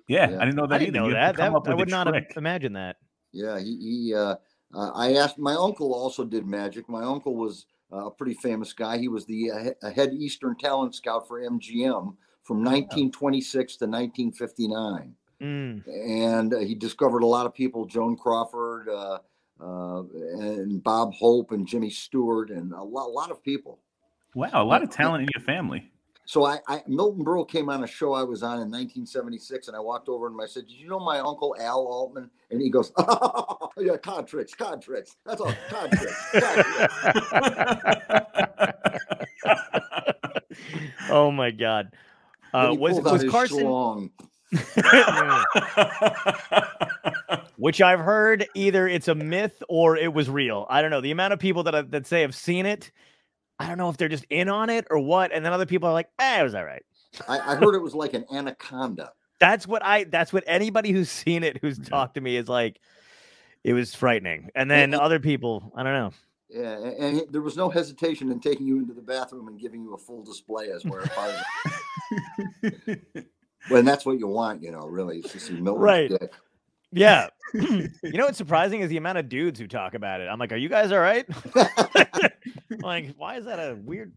[0.07, 0.37] Yeah, Yeah.
[0.37, 1.03] I didn't know that I didn't either.
[1.03, 1.37] know You that.
[1.37, 2.37] That I would not have trick.
[2.37, 2.97] imagined that.
[3.31, 3.59] yeah.
[3.59, 4.35] He, he uh,
[4.73, 6.89] uh, I asked my uncle also did magic.
[6.89, 8.97] My uncle was uh, a pretty famous guy.
[8.97, 15.15] He was the uh, head Eastern talent scout for MGM from 1926 to 1959.
[15.43, 15.83] Mm.
[15.87, 19.17] and uh, he discovered a lot of people joan crawford uh,
[19.61, 20.03] uh,
[20.39, 23.79] and bob hope and jimmy stewart and a lot, a lot of people
[24.35, 25.91] Wow, a lot of talent in your family.
[26.25, 29.75] so I, I milton berle came on a show i was on in 1976 and
[29.75, 32.69] i walked over and i said did you know my uncle al altman and he
[32.69, 36.93] goes oh, yeah card tricks card tricks that's all card tricks, card tricks.
[41.09, 41.91] oh my god.
[42.53, 44.09] Uh, was was his Carson?
[44.57, 45.43] Schlong.
[47.57, 50.65] Which I've heard either it's a myth or it was real.
[50.69, 51.01] I don't know.
[51.01, 52.91] The amount of people that I, that say have seen it,
[53.59, 55.31] I don't know if they're just in on it or what.
[55.31, 56.83] And then other people are like, "Eh, it was all right."
[57.27, 60.03] I, I heard it was like an anaconda That's what I.
[60.05, 62.79] That's what anybody who's seen it, who's talked to me, is like.
[63.63, 64.49] It was frightening.
[64.55, 66.11] And then other people, I don't know.
[66.49, 69.57] Yeah, and, and he- there was no hesitation in taking you into the bathroom and
[69.57, 71.43] giving you a full display as where part of
[72.61, 73.27] it.
[73.69, 76.09] Well, and that's what you want, you know, really, It's just see Milton's Right.
[76.09, 76.31] dick.
[76.91, 77.27] Yeah.
[77.53, 80.25] you know what's surprising is the amount of dudes who talk about it.
[80.25, 81.25] I'm like, are you guys all right?
[82.81, 84.11] like, why is that a weird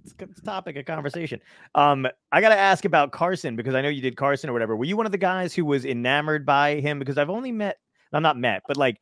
[0.44, 1.40] topic of conversation?
[1.74, 4.74] Um, I gotta ask about Carson because I know you did Carson or whatever.
[4.74, 6.98] Were you one of the guys who was enamored by him?
[6.98, 7.78] Because I've only met,
[8.12, 9.00] I'm not met, but like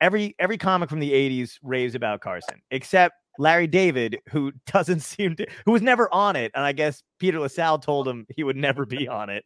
[0.00, 5.36] every every comic from the 80s raves about Carson, except Larry David, who doesn't seem
[5.36, 6.52] to who was never on it.
[6.54, 9.44] And I guess Peter Lassally told him he would never be on it.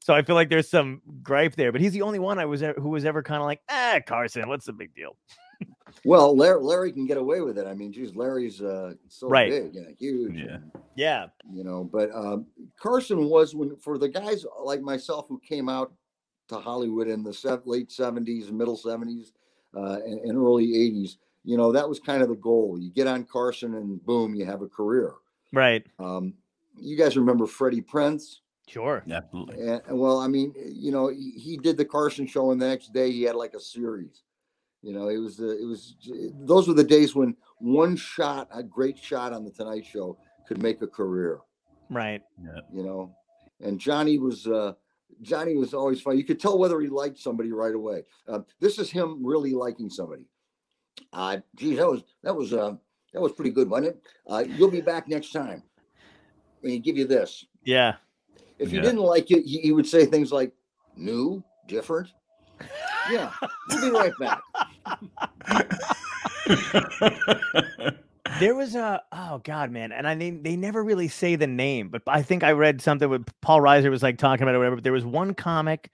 [0.00, 2.60] So I feel like there's some gripe there, but he's the only one I was
[2.60, 5.16] who was ever kind of like, ah, Carson, what's the big deal?
[6.04, 7.66] Well, Larry, Larry can get away with it.
[7.66, 9.50] I mean, geez, Larry's uh, so Right.
[9.50, 10.36] big, yeah, huge.
[10.36, 10.54] Yeah.
[10.56, 12.46] and, Yeah, you know, but um,
[12.78, 15.92] Carson was when for the guys like myself who came out
[16.48, 19.32] to Hollywood in the sev- late seventies, middle seventies,
[19.76, 21.18] uh, and, and early eighties.
[21.46, 22.76] You know, that was kind of the goal.
[22.78, 25.14] You get on Carson, and boom, you have a career.
[25.52, 25.86] right.
[25.98, 26.34] Um,
[26.78, 28.40] you guys remember Freddie Prinze?
[28.68, 29.02] Sure.
[29.10, 29.60] Absolutely.
[29.66, 32.66] And, and, well, I mean, you know, he, he did the Carson show, and the
[32.66, 34.22] next day he had like a series.
[34.82, 35.96] You know, it was the it was
[36.40, 40.60] those were the days when one shot, a great shot on the Tonight Show, could
[40.60, 41.38] make a career.
[41.88, 42.22] Right.
[42.42, 42.60] Yeah.
[42.72, 43.16] You know,
[43.60, 44.74] and Johnny was uh,
[45.22, 46.18] Johnny was always fun.
[46.18, 48.04] You could tell whether he liked somebody right away.
[48.28, 50.26] Uh, this is him really liking somebody.
[51.12, 52.74] Uh, geez, that was that was uh,
[53.12, 54.02] that was pretty good, wasn't it?
[54.26, 55.62] Uh, you'll be back next time.
[56.60, 57.94] When he give you this, Yeah.
[58.58, 58.84] if you Yeah.
[58.84, 60.52] didn't like it, he, he would say things like
[60.96, 62.08] new, different.
[63.10, 63.30] Yeah,
[63.70, 64.42] we'll be right back.
[68.40, 71.88] There was a oh god, man, and I mean they never really say the name,
[71.88, 74.58] but I think I read something with Paul Reiser was like talking about it, or
[74.58, 74.76] whatever.
[74.76, 75.90] But there was one comic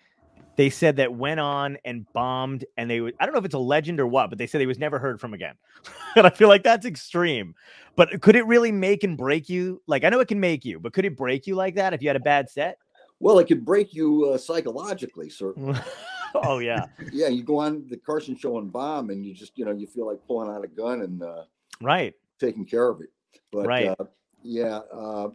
[0.57, 3.55] they said that went on and bombed, and they would I don't know if it's
[3.55, 5.55] a legend or what, but they said he was never heard from again.
[6.17, 7.55] and I feel like that's extreme.
[7.97, 9.83] But could it really make and break you?
[9.87, 12.03] Like I know it can make you, but could it break you like that if
[12.03, 12.79] you had a bad set?
[13.21, 15.79] Well, it could break you uh, psychologically, certainly.
[16.35, 19.65] oh yeah, Yeah, you go on the Carson show and bomb, and you just, you
[19.65, 21.45] know, you feel like pulling out a gun and uh,
[21.81, 22.15] right.
[22.41, 23.11] taking care of it.
[23.53, 23.89] But Right.
[23.89, 24.05] uh,
[24.43, 25.29] yeah, uh,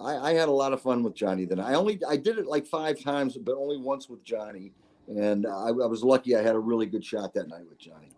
[0.00, 1.44] I, I had a lot of fun with Johnny.
[1.44, 4.72] Then I only I did it like five times, but only once with Johnny,
[5.08, 6.34] and I, I was lucky.
[6.36, 8.08] I had a really good shot that night with Johnny.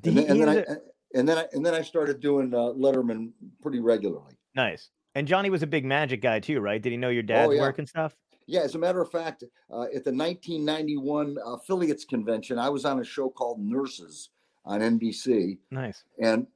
[0.00, 0.76] Did And then, and then I
[1.14, 3.30] and then I and then I started doing uh, Letterman
[3.62, 4.34] pretty regularly.
[4.54, 4.90] nice.
[5.14, 6.80] And Johnny was a big magic guy too, right?
[6.80, 7.60] Did he know your dad's Oh, yeah.
[7.62, 8.14] work and stuff?
[8.46, 13.00] Yeah, as a matter of fact, uh, at the 1991 affiliates convention, I was on
[13.00, 14.30] a show called Nurses
[14.64, 16.04] on NBC, Nice.
[16.20, 16.46] and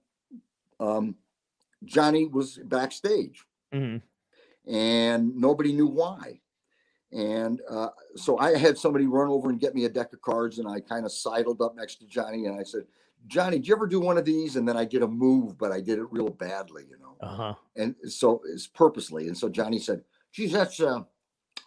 [0.80, 1.16] um,
[1.84, 3.96] Johnny was backstage, hmm
[4.66, 6.40] and nobody knew why.
[7.12, 10.58] And uh, so I had somebody run over and get me a deck of cards,
[10.58, 12.84] and I kind of sidled up next to Johnny, and I said,
[13.26, 15.72] "Johnny, did you ever do one of these?" And then I did a move, but
[15.72, 17.16] I did it real badly, you know.
[17.20, 17.54] Uh huh.
[17.76, 19.28] And so it's purposely.
[19.28, 21.02] And so Johnny said, "Geez, that's uh,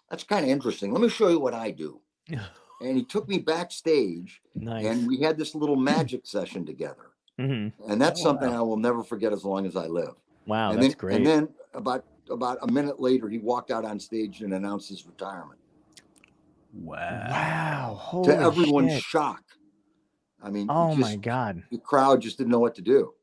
[0.09, 0.91] that's kind of interesting.
[0.91, 2.01] Let me show you what I do."
[2.81, 4.85] And he took me backstage, nice.
[4.85, 7.13] and we had this little magic session together.
[7.39, 8.59] hmm And that's Oh, something wow.
[8.59, 10.15] I will never forget as long as I live.
[10.45, 11.15] Wow, and that's then, great.
[11.15, 15.05] And then about about a minute later, he walked out on stage and announced his
[15.05, 15.59] retirement
[16.73, 17.27] wow.
[17.29, 17.95] wow.
[17.99, 19.03] Holy to everyone's shit.
[19.03, 19.43] shock.
[20.43, 21.63] I mean, Oh just- my god.
[21.71, 23.13] the crowd just didn't know what to do.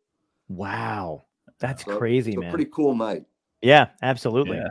[0.49, 1.25] Wow.
[1.59, 2.51] That's So- crazy, It's man.
[2.51, 3.25] pretty cool night.
[3.61, 4.57] Yeah, absolutely.
[4.57, 4.69] Yeah.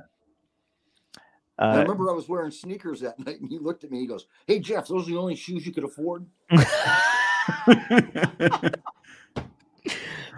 [1.59, 3.99] And I Uh, remember I was wearing sneakers that night, and he looked at me.
[3.99, 6.25] He goes, "Hey Jeff, those are the only shoes you could afford."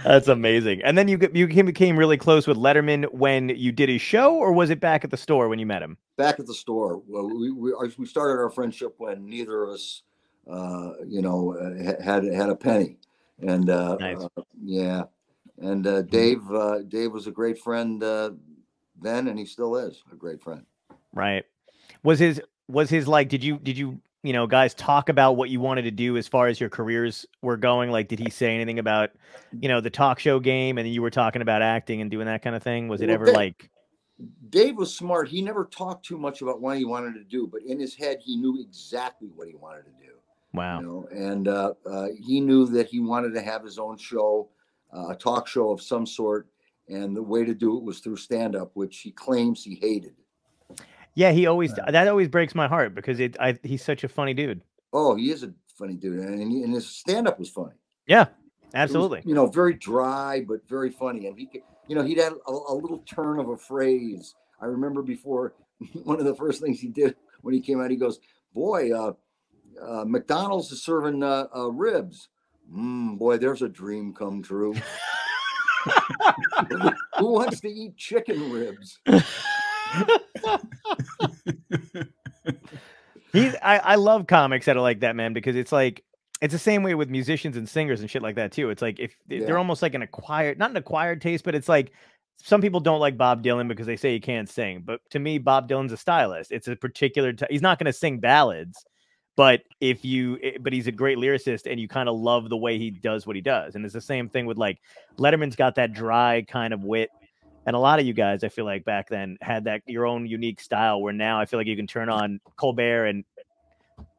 [0.04, 0.82] that's amazing.
[0.84, 4.36] And then you you became, became really close with Letterman when you did his show,
[4.36, 5.98] or was it back at the store when you met him?
[6.18, 7.02] back at the store.
[7.08, 10.04] Well, we we, we started our friendship when neither of us,
[10.50, 12.98] uh, you know, uh, had had a penny,
[13.40, 14.24] and uh, Nice.
[14.38, 15.04] uh, yeah,
[15.62, 18.32] and uh, Dave uh, Dave was a great friend uh,
[19.02, 20.66] then, and he still is a great friend.
[21.14, 21.46] Right.
[22.04, 23.30] Was his was his like?
[23.30, 26.28] Did you did you you know guys talk about what you wanted to do as
[26.28, 27.92] far as your careers were going?
[27.92, 29.12] Like, did he say anything about
[29.60, 32.26] you know the talk show game, and then you were talking about acting and doing
[32.26, 32.88] that kind of thing?
[32.88, 33.70] Was it Well, ever Dave- like?
[34.50, 35.28] Dave was smart.
[35.28, 38.20] He never talked too much about what he wanted to do, but in his head,
[38.24, 40.14] he knew exactly what he wanted to do.
[40.54, 40.80] Wow.
[40.80, 44.50] You know, and uh, uh, he knew that he wanted to have his own show,
[44.96, 46.48] uh, a talk show of some sort,
[46.88, 50.14] and the way to do it was through stand up, which he claims he hated.
[51.16, 54.34] Yeah, he always that always breaks my heart because it I, he's such a funny
[54.34, 54.62] dude.
[54.92, 57.74] Oh, he is a funny dude, and, he- and his stand up was funny.
[58.08, 59.22] Yeah, It was, absolutely.
[59.26, 62.52] you know, very dry but very funny, and he, could- you know, he'd had a,
[62.52, 64.36] a little turn of a phrase.
[64.62, 65.54] I remember before
[66.04, 68.20] one of the first things he did when he came out, he goes,
[68.54, 69.14] "Boy, uh,
[69.82, 72.30] uh, McDonald's is serving uh, uh, ribs.
[72.74, 74.74] Mm, boy, there's a dream come true.
[77.20, 79.00] Who wants to eat chicken ribs?
[83.34, 86.04] He's I, I love comics that are like that, man, because it's like
[86.42, 88.70] it's the same way with musicians and singers and shit like that too.
[88.70, 89.46] It's like if Yeah.
[89.46, 91.92] they're almost like an acquired, not an acquired taste, but it's like
[92.38, 94.84] some people don't like Bob Dylan because they say he can't sing.
[94.86, 96.52] But to me, Bob Dylan's a stylist.
[96.52, 97.34] It's a particular.
[97.34, 98.84] T- he's not going to sing ballads,
[99.38, 102.58] but if you, eh, but he's a great lyricist, and you kind of love the
[102.58, 103.76] way he does what he does.
[103.76, 104.80] And it's the same thing with like
[105.18, 107.10] Letterman's got that dry kind of wit.
[107.66, 110.26] And a lot of you guys, I feel like back then had that your own
[110.26, 111.02] unique style.
[111.02, 113.24] Where now I feel like you can turn on Colbert, and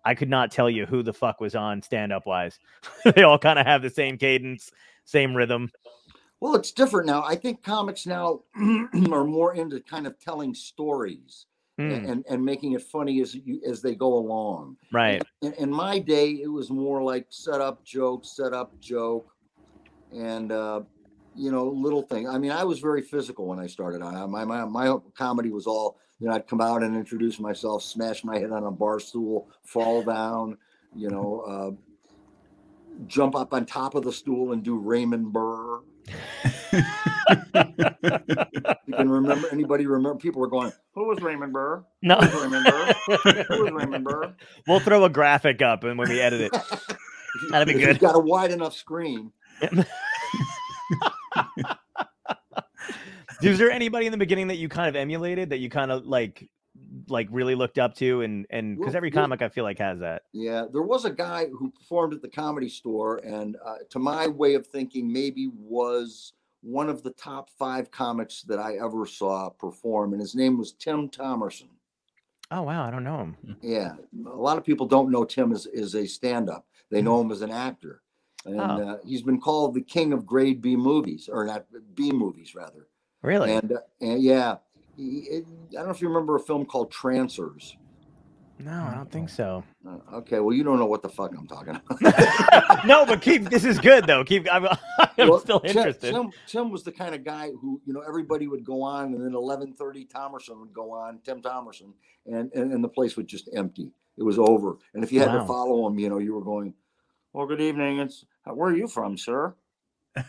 [0.04, 2.58] I could not tell you who the fuck was on stand up wise.
[3.14, 4.70] they all kind of have the same cadence,
[5.04, 5.70] same rhythm.
[6.40, 7.22] Well, it's different now.
[7.22, 8.40] I think comics now
[9.12, 13.60] are more into kind of telling stories Hmm, and, and making it funny as you
[13.66, 14.76] as they go along.
[14.92, 15.20] right.
[15.42, 19.34] In, in my day, it was more like set up joke, set up joke,
[20.12, 20.82] and uh,
[21.36, 22.28] you know, little thing.
[22.28, 24.02] I mean, I was very physical when I started.
[24.02, 26.34] I, my my my comedy was all you know.
[26.34, 30.58] I'd come out and introduce myself, smash my head on a bar stool, fall down,
[30.94, 31.70] you know, uh,
[33.06, 35.80] jump up on top of the stool and do Raymond Burr.
[36.72, 36.82] You
[38.96, 40.18] can remember anybody remember?
[40.18, 41.84] People were going, Who was Raymond Burr?
[42.02, 42.16] No.
[42.16, 42.92] Who was Raymond Burr?
[43.48, 44.34] Who was Raymond Burr?
[44.66, 46.52] we'll throw a graphic up and when we edit it.
[47.50, 47.88] That'd be good.
[47.88, 49.32] You've got a wide enough screen.
[53.44, 56.06] Is there anybody in the beginning that you kind of emulated that you kind of
[56.06, 56.48] like
[57.08, 60.22] like really looked up to and and because every comic I feel like has that.
[60.32, 64.26] Yeah, there was a guy who performed at the comedy store, and uh, to my
[64.26, 69.50] way of thinking, maybe was one of the top five comics that I ever saw
[69.50, 71.68] perform, and his name was Tim Thomerson.
[72.50, 73.36] Oh wow, I don't know him.
[73.62, 73.92] Yeah,
[74.26, 77.42] a lot of people don't know Tim as, as a stand-up; they know him as
[77.42, 78.02] an actor,
[78.46, 78.88] and Oh.
[78.88, 82.88] uh, he's been called the king of grade B movies, or not B movies, rather.
[83.24, 83.54] Really?
[83.54, 84.56] And, uh, and yeah,
[84.98, 87.76] it, I don't know if you remember a film called Trancers.
[88.58, 89.64] no, I don't think so.
[89.88, 92.86] Uh, okay, well, you don't know what the fuck I'm talking about.
[92.86, 94.24] no, but keep this is good though.
[94.24, 94.66] Keep I'm,
[94.98, 96.12] I'm Well, still Tim- interested.
[96.12, 99.24] Tim, Tim was the kind of guy who, you know, everybody would go on, and
[99.24, 101.94] then eleven thirty, Thomerson would go on, Tim Thomerson,
[102.26, 103.90] and, and and the place would just empty.
[104.18, 104.76] It was over.
[104.94, 105.40] And if you had Wow.
[105.40, 106.74] to follow him, you know, you were going,
[107.32, 107.98] Well, good evening.
[108.00, 109.54] It's where are you from, sir?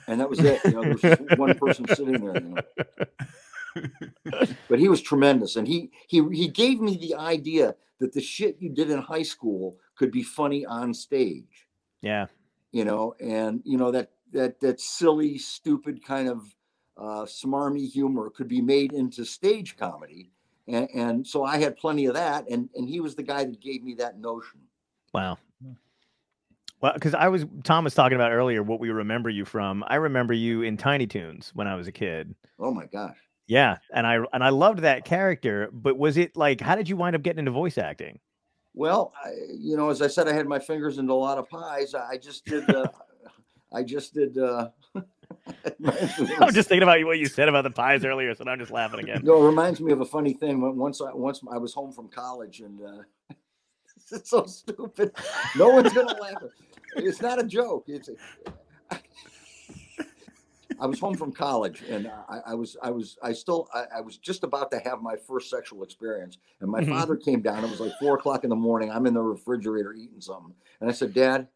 [0.08, 0.62] And that was it.
[0.66, 2.42] You know, there was just one person sitting there.
[2.42, 4.46] You know.
[4.70, 8.58] But he was tremendous, and he he he gave me the idea that the shit
[8.60, 11.68] you did in high school could be funny on stage.
[12.02, 12.28] yeah.
[12.72, 16.56] you know, and you know that that that silly, stupid kind of
[16.98, 20.32] uh, smarmy humor could be made into stage comedy,
[20.68, 23.62] and, and so I had plenty of that, and and he was the guy that
[23.62, 24.62] gave me that notion.
[25.14, 25.38] Wow.
[26.82, 29.84] Well, because I was Tom was talking about earlier what we remember you from.
[29.88, 32.36] I remember you in Tiny Toons when I was a kid.
[32.60, 33.18] Oh my gosh!
[33.48, 35.70] Yeah, and I and I loved that character.
[35.72, 38.20] But was it like, how did you wind up getting into voice acting?
[38.74, 41.48] Well, I, you know, as I said, I had my fingers into a lot of
[41.50, 41.96] pies.
[41.96, 42.70] I just did.
[42.70, 42.88] Uh,
[43.74, 44.38] I just did.
[44.38, 44.70] Uh,
[46.40, 49.00] I'm just thinking about what you said about the pies earlier, so I'm just laughing
[49.00, 49.22] again.
[49.24, 50.60] No, it reminds me of a funny thing.
[50.78, 53.04] Once I once I was home from college, and uh,
[54.12, 55.12] it's so stupid.
[55.56, 56.44] No one's gonna laugh.
[56.96, 57.86] It's not a joke.
[57.88, 58.10] It's.
[60.78, 64.02] I was home from college, and I, I was I was I still I, I
[64.02, 66.90] was just about to have my first sexual experience, and my Mhm.
[66.90, 67.64] father came down.
[67.64, 68.92] It was like four o'clock in the morning.
[68.92, 71.48] I'm in the refrigerator eating something, and I said, "Dad."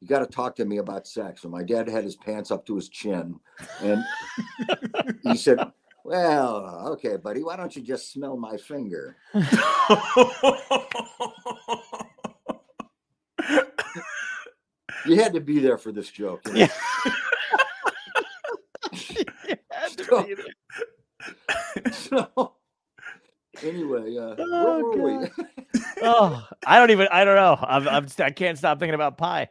[0.00, 1.44] You got to talk to me about sex.
[1.44, 3.38] And my dad had his pants up to his chin,
[3.82, 4.02] and
[5.22, 5.60] he said,
[6.04, 9.16] well, okay, buddy, why don't you just smell my finger?
[15.04, 16.44] You had to be there for this joke.
[16.46, 16.54] know?
[16.54, 16.68] Yeah.
[20.06, 20.26] So-
[21.92, 22.52] So,
[23.62, 25.28] anyway, uh, Oh, where were we?
[26.02, 27.08] oh, I don't even.
[27.10, 27.56] I don't know.
[27.60, 28.06] I'm, I'm.
[28.18, 29.48] I can't stop thinking about pie.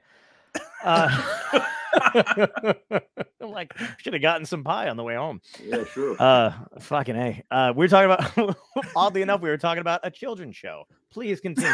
[0.84, 1.62] Uh,
[1.94, 5.42] I'm like, should have gotten some pie on the way home.
[5.64, 6.16] yeah, sure.
[6.20, 7.44] Uh, fucking a.
[7.52, 8.58] Uh, we were talking about.
[8.96, 10.86] oddly enough, we were talking about a children's show.
[11.12, 11.70] Please continue.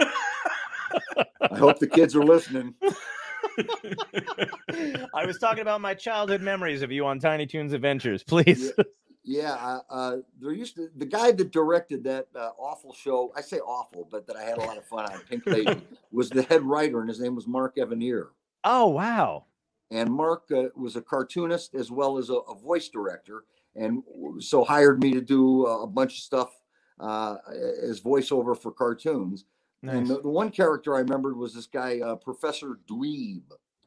[0.00, 2.74] I hope the kids are listening.
[5.14, 8.22] I was talking about my childhood memories of you on Tiny Toons Adventures.
[8.22, 8.72] Please.
[9.24, 13.32] Yeah, uh, there used to the guy that directed that uh, awful show.
[13.36, 15.20] I say awful, but that I had a lot of fun on.
[15.30, 18.28] Pink Lady was the head writer, and his name was Mark Evanier.
[18.64, 19.44] Oh wow.
[19.90, 23.44] and Mark uh, was a cartoonist as well as a, a voice director,
[23.76, 24.02] and
[24.40, 26.50] so hired me to do a, a bunch of stuff
[26.98, 27.36] uh,
[27.80, 29.44] as voiceover for cartoons.
[29.82, 29.96] Nice.
[29.96, 33.42] And the, the one character I remembered was this guy, uh, Professor Dweeb.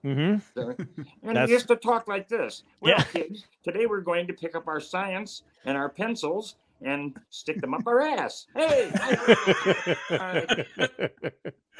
[0.06, 2.64] Hmm And That's- he used to talk like this.
[2.80, 3.04] Well, Yeah.
[3.06, 7.74] kids, today we're going to pick up our science and our pencils and stick them
[7.74, 8.46] up our ass.
[8.56, 8.92] Hey!
[8.96, 10.66] I-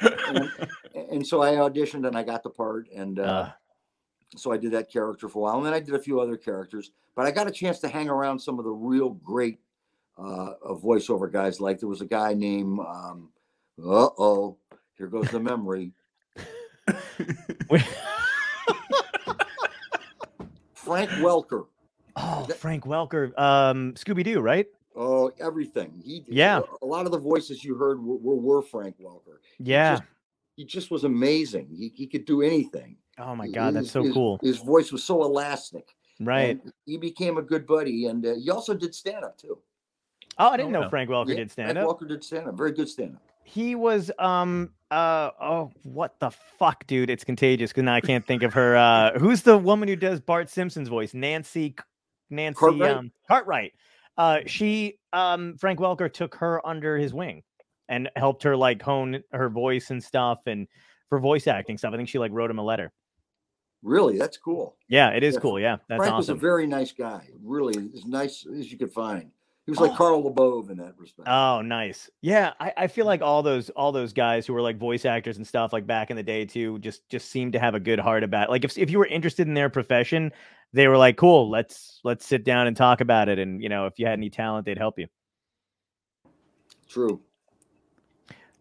[0.00, 0.50] and,
[1.12, 3.50] and so I auditioned and I got the part, and uh, Uh,
[4.36, 6.36] so I did that character for a while, and then I did a few other
[6.36, 6.90] characters.
[7.14, 9.60] But I got a chance to hang around some of the real great
[10.18, 11.60] uh, voiceover guys.
[11.60, 13.30] Like there was a guy named, um,
[13.78, 14.56] uh oh,
[14.98, 15.92] here goes the memory,
[20.86, 21.66] Frank Welker.
[22.14, 24.66] oh, Frank Welker, um, Scooby Doo, right?
[24.94, 26.00] Oh, everything.
[26.02, 26.60] He Yeah.
[26.80, 29.38] A lot of the voices you heard were, were, were Frank Welker.
[29.58, 29.96] Yeah.
[29.96, 30.02] just-
[30.56, 31.68] He just was amazing.
[31.76, 32.96] He, he could do anything.
[33.18, 34.38] oh my God, that's so his- cool.
[34.42, 35.94] His voice was so elastic.
[36.18, 36.58] Right.
[36.62, 39.58] and he became a good buddy, and uh, he also did stand up too.
[40.38, 40.88] Oh, I didn't know yeah.
[40.88, 41.86] Frank Welker Yeah, did stand Frank up.
[41.88, 42.56] Walker did stand up.
[42.56, 43.22] Very good stand up.
[43.44, 47.10] He was um uh oh what the fuck, dude?
[47.10, 48.76] It's contagious because now I can't think of her.
[48.76, 51.12] Uh who's the woman who does Bart Simpson's voice?
[51.14, 51.74] Nancy
[52.30, 52.90] Nancy Cartwright?
[52.90, 53.72] um Cartwright.
[54.16, 57.42] Uh she um Frank Welker took her under his wing
[57.88, 60.68] and helped her like hone her voice and stuff and
[61.08, 61.92] for voice acting stuff.
[61.92, 62.92] I think she like wrote him a letter.
[63.82, 64.76] Really, that's cool.
[64.88, 65.60] Yeah, it is Yeah, cool.
[65.60, 66.40] Yeah, that's Frank was a awesome.
[66.40, 67.28] very nice guy.
[67.42, 69.30] Really, as nice as you could find.
[69.66, 69.96] He was like Oh.
[69.96, 71.28] Carl LaBove in that respect.
[71.28, 72.08] Oh, nice.
[72.22, 75.36] Yeah, I, I feel like all those all those guys who were like voice actors
[75.38, 77.98] and stuff like back in the day too, just just seemed to have a good
[77.98, 78.48] heart about.
[78.48, 80.32] Like if if you were interested in their profession,
[80.72, 83.86] they were like, "Cool, let's let's sit down and talk about it." And you know,
[83.86, 85.08] if you had any talent, they'd help you.
[86.88, 87.20] True.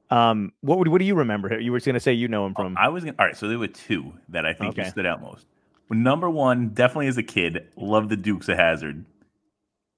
[0.10, 1.60] Um, what would what do you remember?
[1.60, 2.78] You were going to say you know him Oh, from.
[2.78, 3.36] I was gonna, all right.
[3.38, 4.82] So there were two that I think Okay.
[4.84, 5.46] just stood out most.
[5.92, 9.06] Number one, definitely as a kid, loved the Dukes of Hazzard,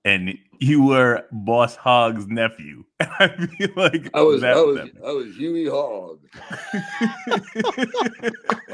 [0.07, 2.85] and you were Boss Hogg's nephew.
[2.99, 4.91] I feel like I was, that I was, them.
[5.05, 6.19] I was Hughie Hogg.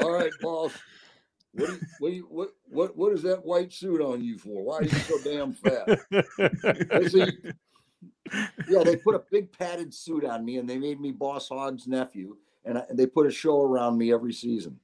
[0.00, 0.72] All right, boss.
[1.52, 4.38] What, do you- what, do you- what, what, what is that white suit on you
[4.38, 4.62] for?
[4.62, 6.00] Why are you so damn fat?
[7.02, 7.26] They
[8.68, 11.86] yeah, they put a big padded suit on me, and they made me Boss Hogg's
[11.86, 14.78] nephew, and, I, and they put a show around me every season.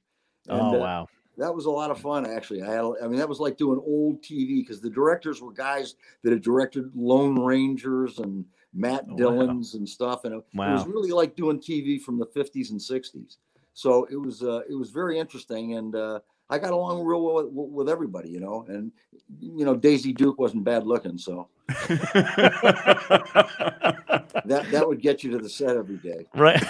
[0.47, 1.07] And, oh uh, wow.
[1.41, 2.61] That was a lot of fun actually.
[2.61, 5.95] I had, I mean, that was like doing old TV because the directors were guys
[6.23, 9.15] that had directed Lone Rangers and Matt Oh, wow.
[9.17, 12.79] Dillon's and stuff, and it, it was really like doing TV from the 50s and
[12.79, 13.37] 60s.
[13.73, 16.19] So it was uh, it was very interesting, and uh,
[16.51, 18.65] I got along real well with, with everybody, you know.
[18.67, 18.91] And
[19.39, 21.47] you know, Daisy Duke wasn't bad looking, so
[24.45, 26.27] that that would get you to the set every day.
[26.35, 26.61] Right.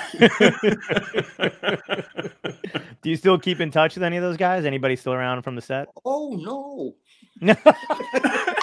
[3.02, 4.66] do you still keep in touch with any of those guys?
[4.66, 5.88] Anybody still around from the set?
[6.06, 6.96] Oh no,
[7.42, 7.56] No.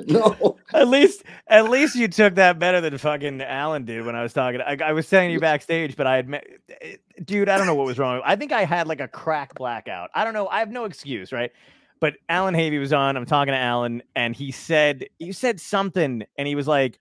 [0.06, 0.56] no.
[0.74, 1.22] At least,
[1.56, 4.60] at least you took that better than fucking Alan did when I was talking.
[4.60, 6.60] I, I was saying you backstage, but I admit,
[7.24, 8.20] dude, I don't know what was wrong.
[8.24, 10.10] I think I had like a crack blackout.
[10.14, 10.48] I don't know.
[10.48, 11.52] I have no excuse, right?
[12.00, 13.16] But Allan Havey was on.
[13.16, 16.98] I'm talking to Alan, and he said, you said something, and he was like,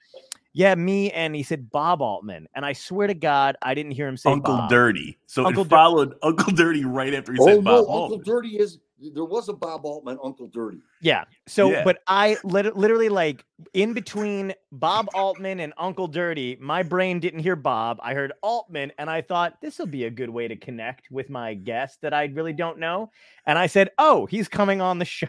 [0.53, 4.08] "Yeah, me," and he said Bob Altman, and I swear to God, I didn't hear
[4.08, 4.70] him say Uncle Bob.
[4.70, 5.20] Dirty.
[5.28, 8.20] So Uncle it Dir- followed Uncle Dirty right after he Oh said no, Bob Uncle
[8.20, 8.80] Dirty is
[9.14, 10.80] there was a Bob Altman Uncle Dirty.
[11.02, 11.26] Yeah.
[11.48, 11.84] So, Yeah.
[11.84, 13.43] but I lit- literally like
[13.74, 18.00] in between Bob Altman and Uncle Dirty, my brain didn't hear Bob.
[18.02, 21.30] I heard Altman, and I thought this will be a good way to connect with
[21.30, 23.12] my guest that I really don't know.
[23.46, 25.28] And I said, "Oh, he's coming on the show."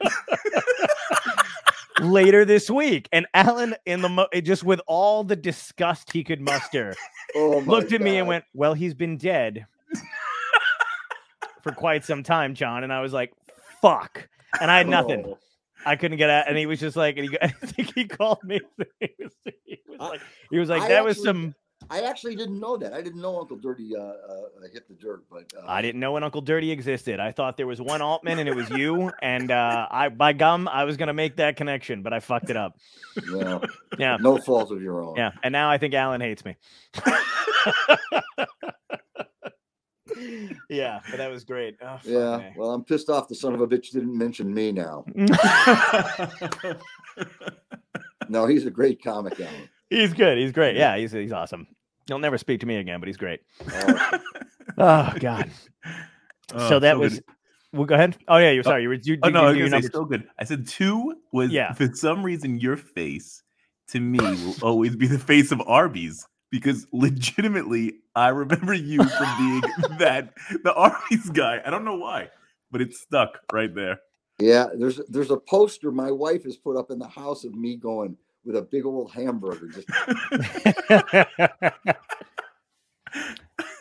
[2.00, 6.40] Later this week, and Alan, in the mo- just with all the disgust he could
[6.40, 6.92] muster,
[7.36, 9.66] Oh, looked at me and went, "Well, he's been dead
[11.64, 13.32] for quite some time, John." And I was like,
[13.82, 14.28] "Fuck,"
[14.60, 15.24] and I had nothing.
[15.26, 15.38] Oh.
[15.86, 18.38] I couldn't get out, and he was just like, and he, I think he called
[18.44, 18.60] me.
[19.00, 19.32] He was,
[19.66, 21.54] he was I- like, he was like, that was some.
[21.90, 22.94] I actually didn't know that.
[22.94, 26.00] I didn't know Uncle Dirty uh, uh, uh, hit the dirt, but uh, I didn't
[26.00, 27.20] know when Uncle Dirty existed.
[27.20, 29.12] I thought there was one Altman, and it was you.
[29.20, 32.56] And uh, I, by gum, I was gonna make that connection, but I fucked it
[32.56, 32.78] up.
[33.30, 33.58] yeah,
[33.98, 35.16] Yeah, no fault of your own.
[35.16, 35.32] yeah.
[35.42, 36.56] And now I think Alan hates me.
[40.68, 41.76] yeah, but that was great.
[41.82, 42.52] Oh, Yeah, me.
[42.56, 45.04] well, I'm pissed off the son of a bitch didn't mention me now.
[48.28, 49.68] No, he's a great comic, Alan.
[49.90, 50.38] he's good.
[50.38, 50.76] He's great.
[50.76, 51.66] Yeah, he's he's awesome.
[52.06, 53.40] He'll never speak to me again, but he's great.
[53.72, 54.18] Uh,
[54.78, 55.50] Oh God.
[56.52, 57.00] Oh, so that good.
[57.00, 57.20] was.
[57.72, 58.16] Well, go ahead.
[58.28, 58.82] Oh yeah, you're sorry.
[58.82, 58.94] You were.
[59.02, 60.28] You, Oh you, no, I was you, gonna number still good.
[60.38, 61.72] I said two was Yeah.
[61.72, 63.42] for some reason your face
[63.88, 69.38] to me will always be the face of Arby's because legitimately I remember you from
[69.38, 69.60] being
[69.98, 71.60] that the Arby's guy.
[71.66, 72.30] I don't know why,
[72.70, 73.98] but it's stuck right there.
[74.38, 77.74] yeah, there's there's a poster my wife has put up in the house of me
[77.74, 79.68] going, with a big old hamburger.
[79.68, 79.88] Just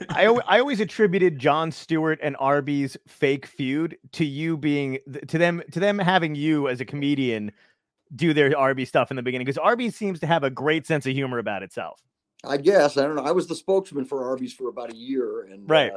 [0.09, 4.97] I, I always attributed Jon Stewart and Arby's fake feud to you being
[5.27, 7.51] to them to them having you as a comedian
[8.15, 11.05] do their Arby's stuff in the beginning because Arby seems to have a great sense
[11.05, 12.01] of humor about itself.
[12.45, 13.23] I guess I don't know.
[13.23, 15.91] I was the spokesman for Arby's for about a year, and Right.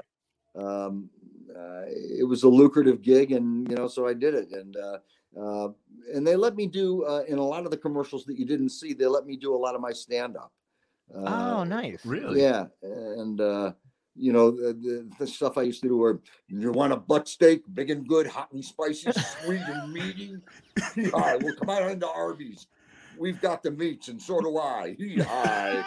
[0.54, 1.10] uh, um,
[1.54, 4.98] uh, it was a lucrative gig, and you know, so I did it, and uh,
[5.38, 5.68] uh,
[6.14, 8.70] and they let me do uh, in a lot of the commercials that you didn't
[8.70, 8.92] see.
[8.92, 10.52] They let me do a lot of my stand up.
[11.14, 12.04] oh, nice.
[12.04, 12.42] Really?
[12.42, 13.72] Yeah, and uh,
[14.14, 15.96] you know the, the, the stuff I used to do.
[15.96, 19.10] Where you want a butt steak, big and good, hot and spicy,
[19.42, 20.36] sweet and meaty.
[21.12, 22.66] All right, well, come on into Arby's.
[23.18, 24.96] We've got the meats, and so do I.
[25.20, 25.84] Hi.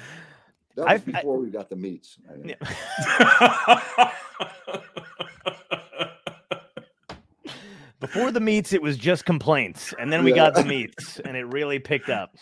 [0.74, 2.18] That was I've- I- before we got the meats.
[2.44, 2.56] Yeah.
[7.98, 10.36] Before the meats, it was just complaints, and then we Yeah.
[10.36, 12.36] got the meats, and it really picked up.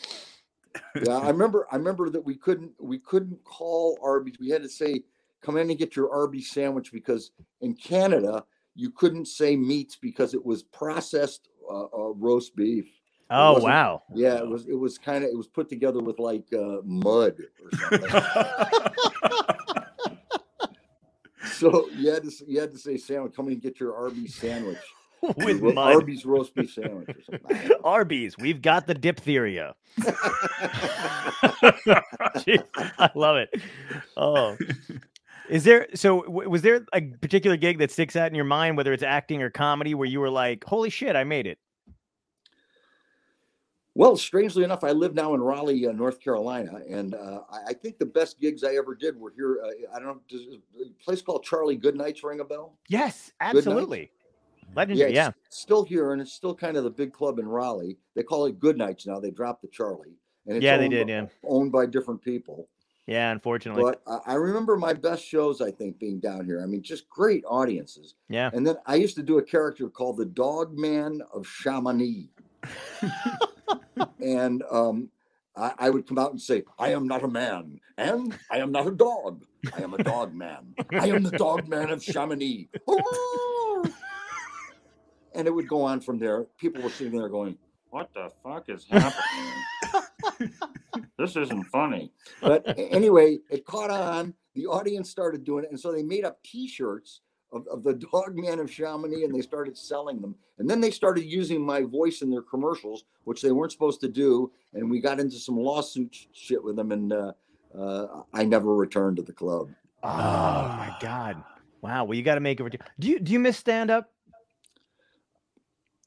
[1.00, 1.66] yeah, I remember.
[1.70, 2.72] I remember that we couldn't.
[2.80, 4.34] We couldn't call Arby's.
[4.40, 5.04] We had to say,
[5.42, 7.30] "Come in and get your Arby's sandwich," because
[7.60, 8.44] in Canada
[8.74, 12.86] you couldn't say meats because it was processed uh, uh, roast beef.
[13.30, 14.02] Oh wow!
[14.12, 14.66] Yeah, it was.
[14.66, 15.30] It was kind of.
[15.30, 18.10] It was put together with like uh, mud or something.
[21.52, 22.30] so you had to.
[22.46, 24.78] You had to say, "Sandwich, come in and get your Arby's sandwich."
[25.38, 25.94] With Ro- mud.
[25.94, 27.40] Arby's roast beef sandwich or something.
[27.48, 27.80] I don't know.
[27.82, 29.74] Arby's, we've got the diphtheria.
[32.44, 33.48] Jeez, I love it.
[34.18, 34.54] Oh,
[35.48, 36.22] is there so?
[36.22, 39.42] w- Was there a particular gig that sticks out in your mind, whether it's acting
[39.42, 41.58] or comedy, where you were like, "Holy shit, I made it"?
[43.96, 47.72] Well, strangely enough, I live now in Raleigh, uh, North Carolina, and uh, I, I
[47.74, 49.60] think the best gigs I ever did were here.
[49.64, 50.40] Uh, I don't know, does
[50.84, 52.76] a place called Charlie Goodnights ring a bell?
[52.88, 54.10] Yes, absolutely.
[54.60, 55.30] Yeah, Legendary, it's yeah.
[55.48, 57.96] still here, and it's still kind of the big club in Raleigh.
[58.16, 59.20] They call it Goodnights now.
[59.20, 60.16] They dropped the Charlie,
[60.48, 61.26] and it's Yeah, they did, by- yeah.
[61.44, 62.68] owned by different people.
[63.06, 63.82] Yeah, unfortunately.
[63.82, 65.60] But I, remember my best shows.
[65.60, 66.62] I think being down here.
[66.62, 68.14] I mean, just great audiences.
[68.28, 68.50] yeah.
[68.52, 72.30] And then I used to do a character called the Dog Man of Chamonix.
[74.20, 75.10] and um,
[75.56, 78.72] I, I would come out and say, I am not a man, and I am
[78.72, 79.44] not a dog.
[79.76, 80.74] I am a dog man.
[80.90, 82.68] I am the dog man of Chamonix.
[85.34, 86.46] and it would go on from there.
[86.58, 87.56] People were sitting there going,
[87.90, 89.52] What the fuck is happening?
[91.18, 92.12] this isn't funny.
[92.40, 94.34] but anyway, it caught on.
[94.54, 95.70] The audience started doing it.
[95.70, 97.20] And so they made up t shirts
[97.52, 100.34] of, of the dog man of Chamonix and they started selling them.
[100.58, 104.08] And then they started using my voice in their commercials, which they weren't supposed to
[104.08, 104.52] do.
[104.72, 106.92] And we got into some lawsuit sh- shit with them.
[106.92, 107.32] And uh,
[107.76, 109.70] uh, I never returned to the club.
[110.04, 111.42] Oh my god!
[111.80, 112.04] Wow.
[112.04, 112.62] Well, you got to make it.
[112.62, 114.12] retu- Do you do you miss stand up?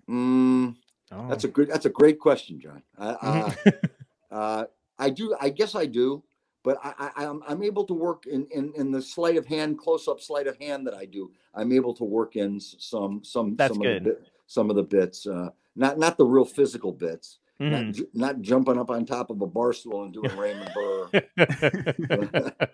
[0.10, 0.76] Mm,
[1.12, 1.28] Oh.
[1.30, 2.84] that's a good, that's a great question, John.
[2.98, 3.90] Uh, uh, Mhm.
[4.32, 4.66] Uh,
[5.00, 6.24] I do, I guess I do.
[6.64, 9.78] But I, I, I'm, I'm able to work in, in, in the sleight of hand,
[9.78, 11.32] close up sleight of hand that I do.
[11.56, 13.98] I'm able to work in some some That's some good.
[13.98, 17.72] of the bit, some of the bits, uh, not not the real physical bits, Mhm.
[17.72, 21.10] not, ju- not jumping up on top of a bar stool and doing Raymond Burr.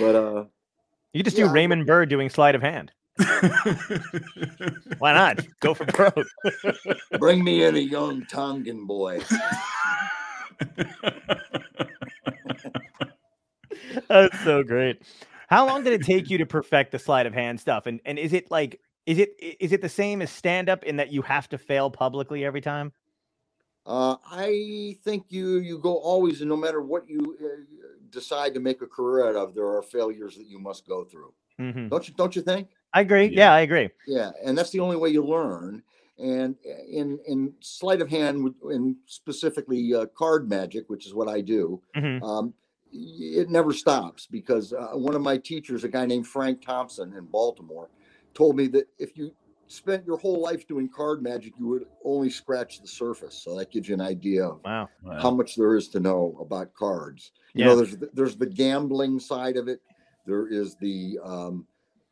[0.00, 0.44] but uh,
[1.12, 1.46] you just Yeah.
[1.46, 2.90] do Raymond Burr doing sleight of hand.
[4.98, 5.46] Why not?
[5.60, 6.26] Go for broke.
[7.20, 9.20] bring me in a young Tongan boy.
[14.08, 15.02] That's so great.
[15.48, 17.86] How long did it take you to perfect the sleight of hand stuff?
[17.86, 20.84] And and is it like is it i- is it the same as stand up
[20.84, 22.92] in that you have to fail publicly every time?
[23.84, 27.46] Uh, I think you you go always, and no matter what you uh,
[28.10, 31.32] decide to make a career out of, there are failures that you must go through.
[31.60, 31.90] Mhm.
[31.90, 32.14] Don't you?
[32.14, 32.70] Don't you think?
[32.92, 33.26] I agree.
[33.26, 33.44] Yeah.
[33.44, 33.90] Yeah, I agree.
[34.08, 35.82] Yeah, and that's the only way you learn.
[36.18, 41.28] And uh, in in sleight of hand, and specifically uh, card magic, which is what
[41.28, 42.22] I do, Mhm.
[42.24, 42.54] um,
[42.90, 47.26] it never stops because uh, one of my teachers, a guy named Frank Thompson in
[47.26, 47.90] Baltimore,
[48.32, 49.34] told me that if you
[49.66, 53.34] spent your whole life doing card magic, you would only scratch the surface.
[53.34, 54.88] So that gives you an idea of Wow.
[55.20, 57.32] how much there is to know about cards.
[57.54, 57.70] You Yeah.
[57.70, 59.80] know, there's the, there's the gambling side of it.
[60.24, 61.66] There is the um,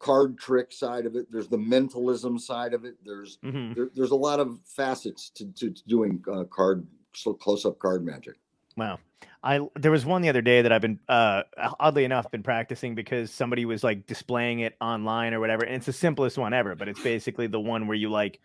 [0.05, 1.33] card trick side of it.
[1.33, 2.97] There's the mentalism side of it.
[3.03, 3.75] There's Mhm.
[3.75, 7.79] there, there's a lot of facets to, to, to doing uh, card so close up
[7.79, 8.35] card magic.
[8.77, 8.99] Wow.
[9.43, 11.45] I there was one the other day that I've been uh
[11.81, 15.65] oddly enough been practicing because somebody was like displaying it online or whatever.
[15.65, 18.41] And it's the simplest one ever, but it's basically the one where you like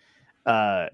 [0.45, 0.87] uh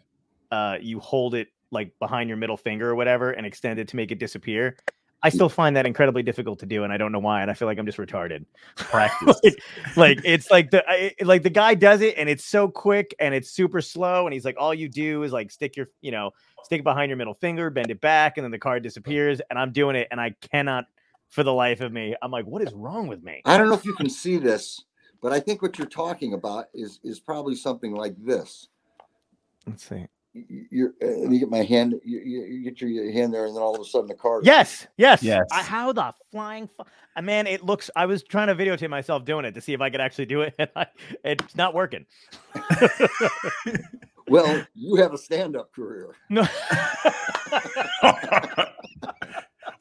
[0.51, 3.95] uh you hold it like behind your middle finger or whatever and extend it to
[3.95, 4.77] make it disappear.
[5.25, 7.41] I still find that incredibly difficult to do, and I don't know why.
[7.41, 8.45] And I feel like I'm just retarded.
[8.75, 9.41] Practice.
[9.43, 9.57] like,
[9.95, 13.33] like, it's like the I, like the guy does it, and it's so quick and
[13.33, 16.29] it's super slow, and he's like, all you do is like stick your you know
[16.63, 19.41] stick it behind your middle finger, bend it back, and then the card disappears.
[19.49, 20.85] And I'm doing it, and I cannot
[21.29, 22.15] for the life of me.
[22.21, 23.41] I'm like, what is wrong with me?
[23.45, 24.79] I don't know if you can see this,
[25.23, 28.67] but I think what you're talking about is is probably something like this.
[29.65, 30.05] Let's see.
[30.35, 33.45] You- You're, uh, you get my hand, you, you, you get your your hand there,
[33.45, 35.45] and then all of a sudden the car Yes, yes, Yes.
[35.49, 36.67] I, how the flying?
[36.67, 36.83] Fu-
[37.15, 37.89] uh, man, it looks.
[37.95, 40.41] I was trying to videotape myself doing it to see if I could actually do
[40.41, 40.87] it, and I,
[41.23, 42.05] it's not working.
[44.27, 46.15] Well, you have a stand-up career.
[46.31, 46.41] no.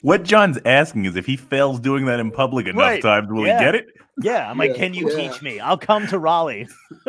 [0.05, 3.47] what John's asking is if he fails doing that in public enough Right, times, will
[3.47, 3.59] yeah.
[3.59, 3.87] he get it?
[4.23, 5.17] yeah, I'm like, can you yeah.
[5.31, 5.61] teach me?
[5.61, 6.69] I'll come to Raleigh.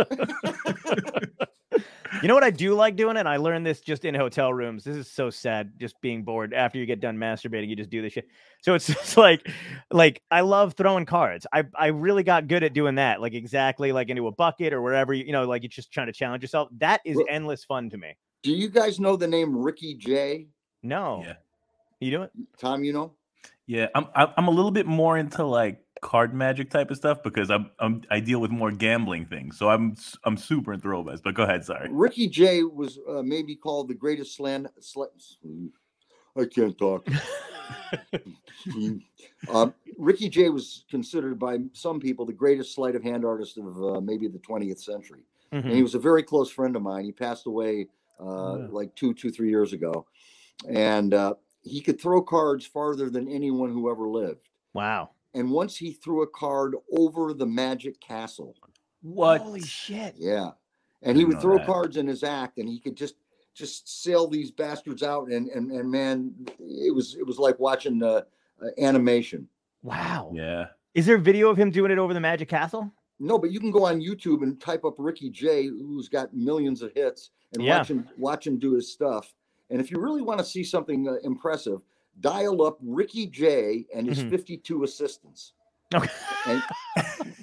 [2.22, 4.84] you know what I do like doing, and I learned this just in hotel rooms.
[4.86, 7.68] This is so sad, just being bored after you get done masturbating.
[7.68, 8.28] You just do this shit.
[8.62, 9.46] So it's just like,
[9.92, 11.46] like I love throwing cards.
[11.52, 14.82] I I really got good at doing that, like exactly like into a bucket or
[14.82, 16.70] wherever you you know, like you're just trying to challenge yourself.
[16.78, 18.16] That is Well- endless fun to me.
[18.44, 20.48] Do you guys know the name Ricky Jay?
[20.84, 21.34] No, Yeah.
[22.00, 22.32] You do it.
[22.60, 23.14] Tom, you know?
[23.68, 27.50] Yeah, I'm I'm a little bit more into like card magic type of stuff because
[27.50, 29.58] I'm, I'm I deal with more gambling things.
[29.58, 31.22] So I'm I'm super enthralled by this.
[31.22, 31.90] But go ahead, sorry.
[31.92, 34.68] Ricky Jay was uh, maybe called the greatest slant.
[34.80, 35.04] Sl-
[36.38, 37.08] I can't talk.
[39.54, 43.82] um, Ricky Jay was considered by some people the greatest sleight of hand artist of
[43.84, 45.22] uh, maybe the 20th century.
[45.54, 45.64] Mhm.
[45.66, 47.06] and he was a very close friend of mine.
[47.06, 47.88] He passed away
[48.20, 48.68] uh, Yeah.
[48.72, 50.06] like two, two, three years ago,
[50.68, 51.36] and uh,
[51.66, 54.48] he could throw cards farther than anyone who ever lived.
[54.74, 55.10] Wow.
[55.34, 58.56] And once he threw a card over the Magic Castle,
[59.02, 59.42] What?
[59.42, 60.16] Holy shit.
[60.18, 60.52] yeah,
[61.02, 61.66] and he would throw that.
[61.68, 63.16] cards in his act, and he could just
[63.54, 68.02] just sail these bastards out, and and and man, it was it was like watching
[68.04, 68.22] uh,
[68.62, 69.48] uh, animation.
[69.84, 70.32] Wow.
[70.34, 70.68] Yeah.
[70.94, 72.92] Is there a video of him doing it over the Magic Castle?
[73.20, 76.82] No, but you can go on YouTube and type up Ricky Jay, who's got millions
[76.82, 77.78] of hits, and Yeah.
[77.80, 79.34] watch him watch him do his stuff.
[79.70, 81.82] And if you really want to see something uh, impressive,
[82.22, 84.30] dial up Ricky Jay and his Mhm.
[84.30, 85.54] 52 assistants.
[85.94, 86.10] Okay.
[86.48, 86.64] And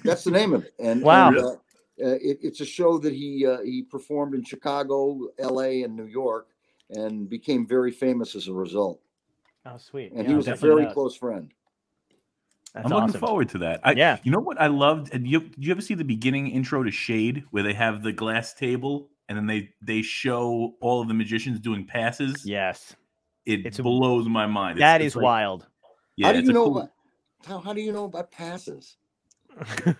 [0.03, 0.73] that's the name of it.
[0.79, 1.27] And Wow.
[1.29, 5.83] and, uh, uh, it, it's a show that he uh, he performed in Chicago, L.A.,
[5.83, 6.47] and New York,
[6.89, 8.99] and became very famous as a result.
[9.65, 10.11] Oh, sweet.
[10.11, 11.51] And Yeah, he was a very check close friend.
[12.73, 13.05] That's I'm awesome.
[13.07, 13.81] looking forward to that.
[13.83, 14.17] I, Yeah.
[14.23, 15.13] You know what I loved?
[15.13, 18.11] And you, do you ever see the beginning intro to Shade where they have the
[18.11, 22.45] glass table and then they they show all of the magicians doing passes?
[22.45, 22.95] Yes.
[23.45, 24.79] It It's a- blows my mind.
[24.79, 25.67] That It's- is it's like- wild.
[26.15, 26.91] Yeah, how do you know cool- about
[27.45, 28.97] how, how do you know about passes?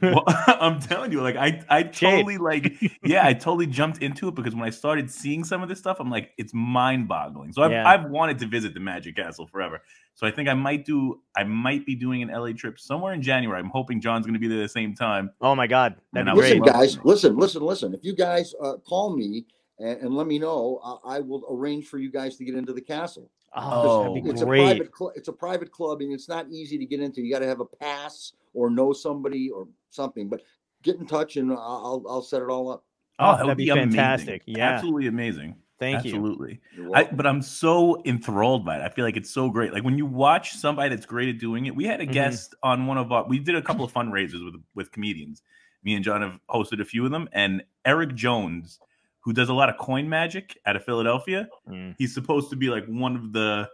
[0.01, 1.93] Well, I'm telling you, like I, I Shade.
[1.93, 5.69] totally like, yeah, I totally jumped into it because when I started seeing some of
[5.69, 7.53] this stuff, I'm like, it's mind-boggling.
[7.53, 7.87] So I've, Yeah.
[7.87, 9.81] I've wanted to visit the Magic Castle forever.
[10.15, 13.21] So I think I might do, I might be doing an LA trip somewhere in
[13.21, 13.59] January.
[13.59, 15.31] I'm hoping John's going to be there at the same time.
[15.41, 15.95] oh my God.
[16.13, 16.73] That'd And be listen, great.
[16.73, 17.93] guys, listen, listen, listen.
[17.93, 19.45] If you guys uh, call me
[19.79, 22.73] and, and let me know, I, I will arrange for you guys to get into
[22.73, 23.29] the castle.
[23.55, 26.77] Oh, that'd be It's a private, cl- it's a private club, and it's not easy
[26.77, 27.21] to get into.
[27.21, 30.27] You got to have a pass or know somebody or something.
[30.29, 30.41] But
[30.81, 32.83] get in touch, and I'll I'll, I'll set it all up.
[33.19, 33.91] Oh, Oh, that that'd would be be, amazing.
[33.91, 34.41] fantastic.
[34.45, 34.69] Yeah.
[34.71, 35.55] Absolutely amazing.
[35.79, 36.11] Thank you.
[36.15, 36.61] Absolutely.
[36.75, 37.17] You're I, welcome.
[37.17, 38.81] but I'm so enthralled by it.
[38.81, 39.73] I feel like it's so great.
[39.73, 41.75] Like when you watch somebody that's great at doing it.
[41.75, 42.11] We had a Mhm.
[42.13, 43.25] guest on one of our.
[43.27, 45.41] We did a couple of fundraisers with with comedians.
[45.83, 47.27] Me and John have hosted a few of them.
[47.33, 48.79] And Eric Jones,
[49.23, 51.95] who does a lot of coin magic out of Philadelphia, Mm.
[51.97, 53.69] he's supposed to be like one of the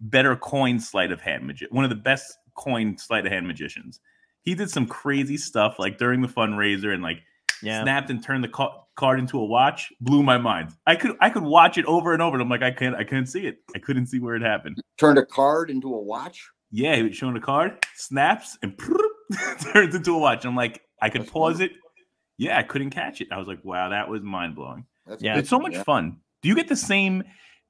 [0.00, 4.00] better coin sleight of hand magic, one of the best coin sleight of hand magicians.
[4.42, 7.18] He did some crazy stuff like during the fundraiser and like
[7.62, 7.82] Yeah.
[7.82, 11.28] snapped and turned the ca- card into a watch blew my mind i could i
[11.28, 13.58] could watch it over and over and i'm like i can't i couldn't see it
[13.74, 16.48] i couldn't see where it happened Turned a card into a watch.
[16.70, 18.78] yeah he was showing a card snaps and
[19.72, 21.66] turns into a watch i'm like i could That's pause cool.
[21.66, 21.72] it
[22.38, 24.84] yeah i couldn't catch it i was like wow that was mind-blowing
[25.18, 25.34] Yeah.
[25.34, 25.40] good.
[25.40, 25.82] it's so much Yeah.
[25.84, 27.22] fun do you get the same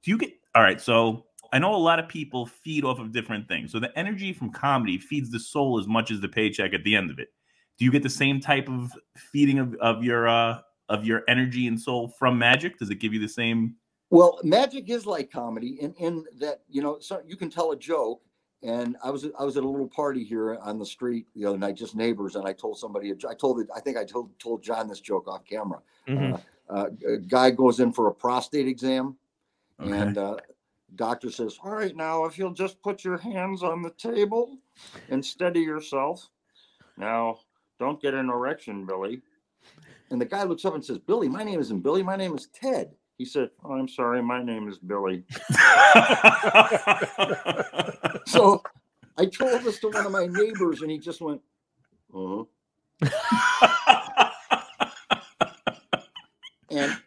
[0.03, 3.11] do you get all right so i know a lot of people feed off of
[3.11, 6.73] different things so the energy from comedy feeds the soul as much as the paycheck
[6.73, 7.29] at the end of it
[7.77, 8.91] do you get the same type of
[9.31, 10.59] feeding of, of your uh
[10.89, 13.75] of your energy and soul from magic does it give you the same
[14.09, 17.77] Well, magic is like comedy in, in that you know so you can tell a
[17.77, 18.21] joke.
[18.63, 21.57] And I was I was at a little party here on the street the other
[21.59, 24.63] night, just neighbors, and I told somebody I told it I think I told told
[24.63, 25.79] John this joke off camera.
[26.07, 26.41] Mhm.
[26.69, 29.15] Uh, a guy goes in for a prostate exam,
[29.79, 29.91] Okay.
[29.91, 30.37] and uh,
[30.95, 34.57] doctor says, "All right, now if you'll just put your hands on the table
[35.09, 36.29] and steady yourself.
[36.97, 37.39] Now,
[37.79, 39.21] don't get an erection, Billy."
[40.09, 42.01] And the guy looks up and says, "Billy, my name isn't Billy.
[42.01, 45.23] My name is Ted." He said, oh, I'm sorry, my name is Billy.
[48.27, 48.61] So
[49.17, 51.41] I told this to one of my neighbors, and he just went,
[52.13, 52.43] uh
[56.69, 56.97] And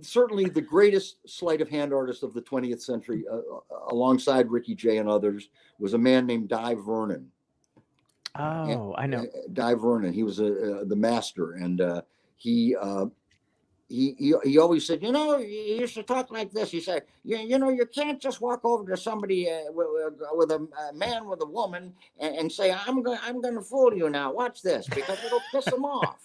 [0.00, 4.74] certainly the greatest sleight of hand artist of the 20th century, uh, uh, alongside Ricky
[4.74, 5.48] Jay and others,
[5.78, 7.30] was a man named Dai Vernon.
[8.34, 9.20] Oh, I know.
[9.20, 10.12] Uh, Dai Vernon.
[10.12, 12.02] He was a, uh, the master, and uh,
[12.36, 13.06] he, uh,
[13.88, 16.70] he he he always said, you know, he used to talk like this.
[16.70, 20.50] He said, you, you know, you can't just walk over to somebody uh, with, with
[20.50, 23.94] a, a man with a woman and, and say, I'm going I'm going to fool
[23.96, 24.32] you now.
[24.32, 26.18] Watch this because it'll piss them off.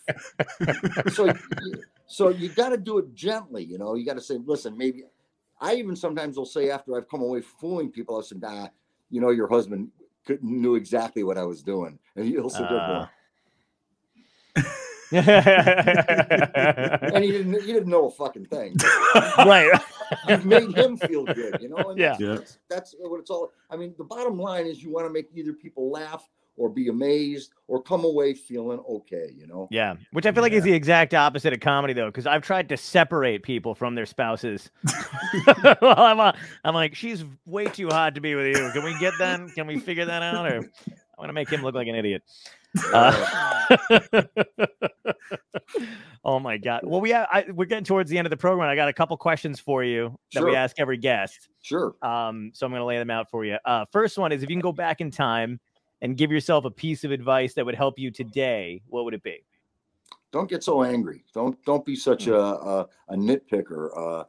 [1.09, 3.63] so you- so you got to do it gently.
[3.63, 5.03] You know, you got to say, listen, maybe.
[5.61, 8.67] I even sometimes will say after I've come away fooling people, I said, nah,
[9.09, 9.91] you know, your husband
[10.41, 13.07] knew exactly what I was doing, and he'll sit there going,
[17.11, 18.75] and he didn't he didn't know a fucking thing.
[19.37, 19.69] right.
[20.27, 21.77] You've made him feel good, you know.
[21.77, 22.09] And Yeah.
[22.09, 22.35] that's, Yeah.
[22.35, 23.51] that's that's what it's all.
[23.69, 26.89] I mean, the bottom line is you want to make either people laugh or be
[26.89, 29.67] amazed or come away feeling okay, you know.
[29.71, 32.69] Yeah, which I feel like is the exact opposite of comedy, though, because I've tried
[32.69, 34.69] to separate people from their spouses.
[35.81, 36.33] well, I'm, uh,
[36.65, 38.69] I'm like, she's way too hot to be with you.
[38.73, 39.39] Can we get that?
[39.55, 40.45] Can we figure that out?
[40.45, 40.69] Or
[41.21, 42.23] I want to make him look like an idiot.
[42.93, 43.65] Uh,
[46.23, 46.83] oh my god!
[46.85, 48.69] Well, we have, I, we're getting towards the end of the program.
[48.69, 51.49] I got a couple questions for you that we ask every guest.
[51.61, 51.93] Sure.
[52.01, 53.57] Um, so I'm going to lay them out for you.
[53.65, 55.59] Uh, first one is if you can go back in time
[56.01, 59.23] and give yourself a piece of advice that would help you today, what would it
[59.23, 59.43] be?
[60.31, 61.25] Don't get so angry.
[61.33, 62.35] Don't don't be such Hmm.
[62.35, 63.89] a a, a nitpicker.
[63.97, 64.23] Uh,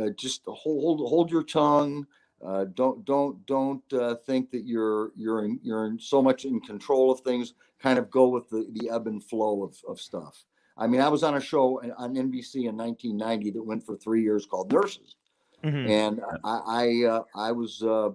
[0.00, 2.06] uh, just hold hold your tongue.
[2.44, 6.60] Uh, don't don't don't uh, think that you're you're in, you're in so much in
[6.60, 7.54] control of things.
[7.80, 10.44] Kind of go with the, the ebb and flow of, of stuff.
[10.76, 14.22] I mean, I was on a show on NBC in 1990 that went for three
[14.22, 15.16] years called Nurses,
[15.64, 15.88] Mhm.
[15.90, 18.10] and I I, uh, I was uh,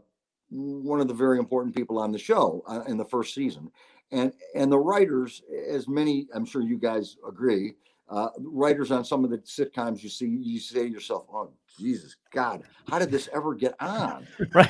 [0.50, 3.72] one of the very important people on the show uh, in the first season,
[4.12, 7.76] and and the writers, as many I'm sure you guys agree,
[8.10, 12.16] uh, writers on some of the sitcoms you see, you say to yourself, "Oh Jesus
[12.32, 14.70] God, how did this ever get on?" Right.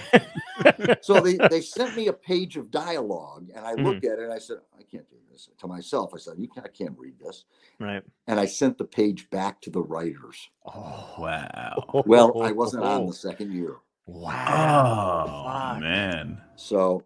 [1.01, 3.97] So they they sent me a page of dialogue, and I Mhm.
[3.97, 6.66] at it, and I said, "I can't do this." To myself, I said, "You can't,
[6.66, 7.43] I can't read this,"
[7.80, 8.04] right.
[8.28, 10.49] and I sent the page back to the writers.
[10.66, 12.04] Oh, wow.
[12.06, 15.74] Well, I wasn't on the second year, Wow.
[15.76, 16.41] Oh man.
[16.56, 17.04] so.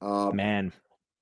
[0.00, 0.72] Uh, Man.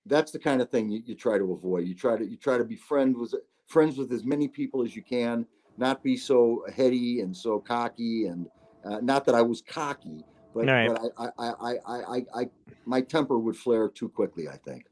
[0.06, 1.86] that's the kind of thing you, you try to avoid.
[1.86, 3.34] You try to you try to be friend with
[3.66, 5.46] friends with as many people as you can,
[5.80, 8.26] not be so heady and so cocky.
[8.26, 8.46] And
[8.84, 10.24] uh, not that I was cocky,
[10.54, 10.88] but, Right.
[10.88, 12.48] but I, I, I, I, I, I,
[12.84, 14.48] my temper would flare too quickly.
[14.48, 14.84] I think.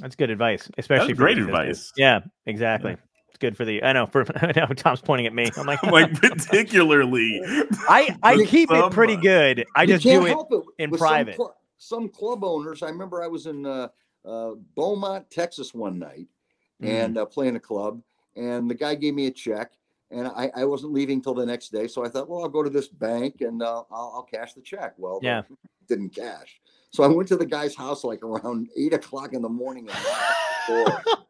[0.00, 1.54] That's good advice, especially for great business.
[1.54, 1.92] advice.
[1.96, 2.96] Yeah, exactly.
[3.28, 3.82] It's good for the.
[3.82, 4.06] I know.
[4.06, 5.50] For I know Tom's pointing at me.
[5.56, 7.40] I'm like, I'm like particularly.
[7.88, 9.64] I I You- keep it pretty good.
[9.74, 10.54] I just can't do it.
[10.78, 11.36] it in private.
[11.36, 12.82] Some, cl- some club owners.
[12.82, 13.88] I remember I was in uh,
[14.24, 16.26] uh, Beaumont, Texas, one night,
[16.82, 16.88] Mm.
[16.88, 18.02] and uh, playing a club,
[18.36, 19.72] and the guy gave me a check.
[20.10, 22.62] And I, I wasn't leaving till the next day, so I thought, well, I'll go
[22.62, 24.94] to this bank and uh, I'll, I'll cash the check.
[24.98, 25.42] Well, Yeah.
[25.88, 26.60] didn't cash.
[26.90, 29.88] So I went to the guy's house like around eight o'clock in the morning.
[29.88, 31.02] And knocked on the door.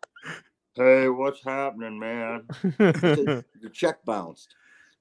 [0.78, 2.42] Hey, what's happening, man?
[2.60, 4.54] the check bounced.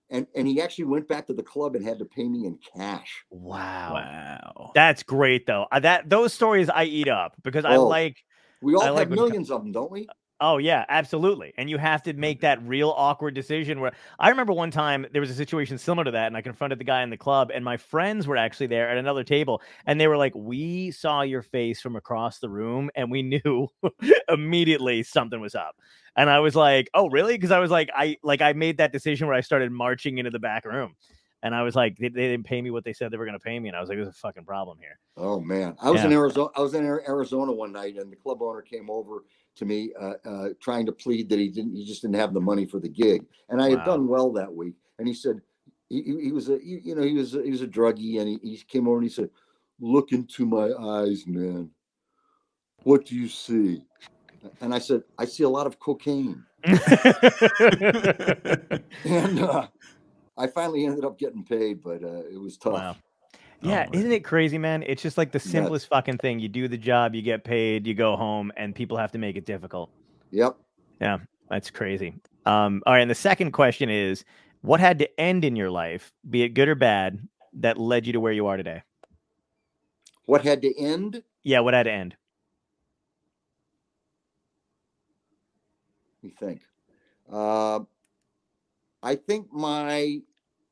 [0.10, 2.58] And, and he actually went back to the club and had to pay me in
[2.78, 3.26] cash.
[3.30, 3.94] wow.
[3.94, 4.72] Wow.
[4.74, 5.66] That's great though.
[5.82, 7.88] That those stories I eat up because I Oh.
[7.88, 8.16] like.
[8.62, 10.08] We all I have like millions of them, don't we?
[10.42, 11.54] Oh yeah, absolutely.
[11.58, 15.22] And you have to make that real awkward decision where I remember one time there
[15.22, 17.64] was a situation similar to that and I confronted the guy in the club and
[17.64, 21.42] my friends were actually there at another table and they were like, "We saw your
[21.42, 23.70] face from across the room and we knew
[24.30, 25.78] immediately something was up."
[26.18, 28.92] And I was like, "Oh, really?" Because I was like I like I made that
[28.92, 30.96] decision where I started marching into the back room.
[31.44, 33.38] And I was like, they, they didn't pay me what they said they were going
[33.38, 35.92] to pay me, and I was like, "There's a fucking problem here." Oh man, I
[35.92, 36.50] was in Arizona.
[36.56, 39.24] I was in Arizona one night, and the club owner came over
[39.56, 42.42] to me, uh, uh, trying to plead that he didn't, he just didn't have the
[42.42, 44.76] money for the gig, and I had done well that week.
[45.00, 45.42] And he said,
[45.90, 48.20] he, he he was a, he- you know, he was a, he was a druggie,
[48.20, 49.30] and he, he came over and he said,
[49.80, 51.70] "Look into my eyes, man.
[52.84, 53.82] What do you see?"
[54.62, 56.44] And I said, "I see a lot of cocaine."
[59.06, 59.68] And uh,
[60.38, 62.74] I finally ended up getting paid, but uh, it was tough.
[62.74, 62.96] Wow.
[63.62, 64.84] Yeah, my isn't it crazy, man?
[64.86, 65.50] It's just like the Nuts.
[65.52, 66.40] simplest fucking thing.
[66.40, 69.36] You do the job, you get paid, you go home, and people have to make
[69.38, 69.92] it difficult.
[70.32, 70.58] Yep.
[71.02, 72.16] Yeah, that's crazy.
[72.46, 74.24] Um, all right, and the second question is
[74.62, 78.14] what had to end in your life, be it good or bad, that led you
[78.14, 78.84] to where you are today?
[80.26, 81.24] What had to end?
[81.44, 82.16] Yeah, what had to end?
[86.24, 86.62] Let me think.
[87.32, 87.82] Uh,
[89.04, 90.22] I think my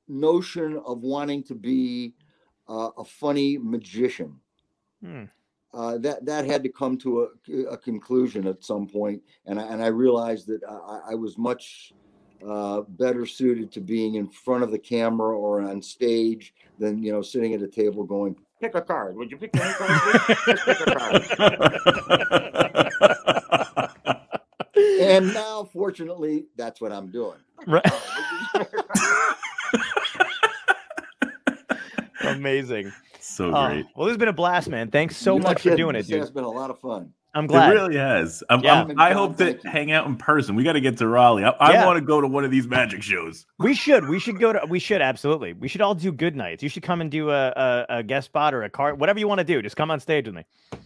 [0.07, 2.13] notion of wanting to be
[2.67, 4.39] uh, a funny magician.
[5.03, 5.23] Hmm.
[5.73, 9.63] Uh, that that had to come to a, a conclusion at some point, and I,
[9.63, 11.93] and I realized that I, I was much
[12.47, 17.11] uh, better suited to being in front of the camera or on stage than you
[17.11, 19.15] know sitting at a table going pick a card.
[19.17, 20.21] Would you pick any card?
[20.45, 21.23] Pick a card.
[25.01, 27.39] and now, fortunately, that's what I'm doing.
[27.67, 27.83] Right.
[32.35, 32.91] Amazing.
[33.19, 33.85] so Oh, great.
[33.95, 34.89] well, this has been a blast, man.
[34.91, 36.19] Thanks so You're much for doing it, This dude.
[36.19, 37.13] has been a lot of fun.
[37.35, 37.71] I'm glad.
[37.71, 38.43] It really has.
[38.49, 38.83] I'm, Yeah.
[38.83, 40.55] I'm- I hope to hang out in person.
[40.55, 41.43] We got to get to Raleigh.
[41.43, 41.85] I, I Yeah.
[41.87, 43.47] want to go to one of these magic shows.
[43.57, 44.07] We should.
[44.07, 44.61] We should go to.
[44.69, 45.53] We should absolutely.
[45.53, 46.61] We should all do good nights.
[46.61, 49.27] You should come and do a, a, a guest spot or a card, whatever you
[49.27, 49.63] want to do.
[49.63, 50.45] Just come on stage with me.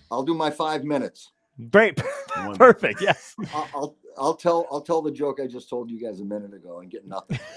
[0.09, 1.31] I'll do my five minutes.
[1.69, 1.97] Great.
[2.55, 3.01] Perfect.
[3.01, 3.35] Yes.
[3.53, 6.53] I'll, I'll I'll tell I'll tell the joke I just told you guys a minute
[6.53, 7.39] ago and get nothing.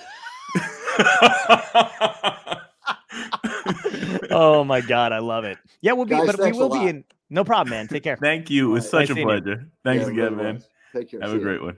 [4.43, 5.59] Oh my god, I love it.
[5.83, 6.11] Yeah, we'll be.
[6.15, 7.05] Guys, but we will be in.
[7.29, 7.89] No problem, man.
[7.89, 8.17] Take care.
[8.17, 8.71] Thank you.
[8.71, 9.25] It was Nice such a seeing you.
[9.41, 9.69] pleasure.
[9.85, 10.63] Thanks Yeah, again, man.
[10.95, 11.21] Take care.
[11.21, 11.45] Have See a ya.
[11.45, 11.77] great one.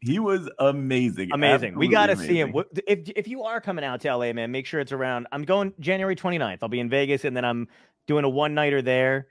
[0.00, 1.30] He was amazing.
[1.32, 1.76] Amazing.
[1.76, 2.52] We got to see him.
[2.86, 5.28] If if you are coming out to LA, man, make sure it's around.
[5.32, 6.58] I'm going January 29th.
[6.62, 7.68] I'll be in Vegas, and then I'm
[8.08, 9.28] doing a one nighter there,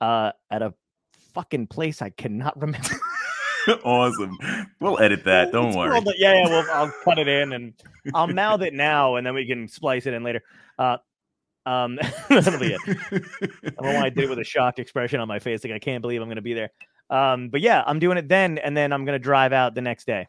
[0.00, 0.72] uh, at a
[1.34, 2.88] fucking place I cannot remember.
[3.84, 4.38] awesome.
[4.80, 5.52] We'll edit that.
[5.52, 5.90] Don't It's worry.
[5.90, 6.48] called, like- yeah, yeah.
[6.48, 7.74] Well, I'll cut it in and
[8.14, 10.42] I'll mouth it now, and then we can splice it in later.
[10.78, 10.96] Uh,
[11.66, 11.98] um,
[12.28, 12.80] that'll be it.
[13.78, 15.78] I don't want to do it with a shocked expression on my face, like I
[15.78, 16.70] can't believe I'm going to be there.
[17.10, 19.82] Um, but yeah, I'm doing it then, and then I'm going to drive out the
[19.82, 20.28] next day.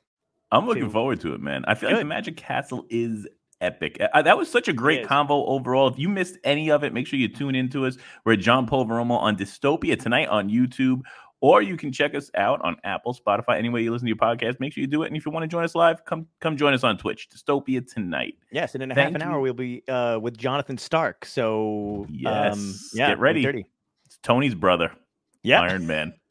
[0.52, 1.64] I'm looking to- forward to it, man.
[1.68, 3.28] I feel like the Magic Castle is
[3.62, 4.00] epic.
[4.14, 5.88] Uh, that was such a great combo overall.
[5.88, 7.98] If you missed any of it, make sure you tune into us.
[8.24, 11.02] We're at John Pulveromo on Dystopia tonight on YouTube,
[11.42, 14.18] or you can check us out on Apple, Spotify, any way you listen to your
[14.18, 14.60] podcast.
[14.60, 15.08] Make sure you do it.
[15.08, 17.28] And if you want to join us live, come come join us on Twitch.
[17.30, 18.36] Dystopia tonight.
[18.52, 21.26] Yes, and in a half Thank an hour we'll be uh, with Jonathan Stark.
[21.26, 23.66] So um, Yes, yeah, get ready.
[24.06, 24.92] It's Tony's brother,
[25.44, 26.14] Yeah, Iron Man.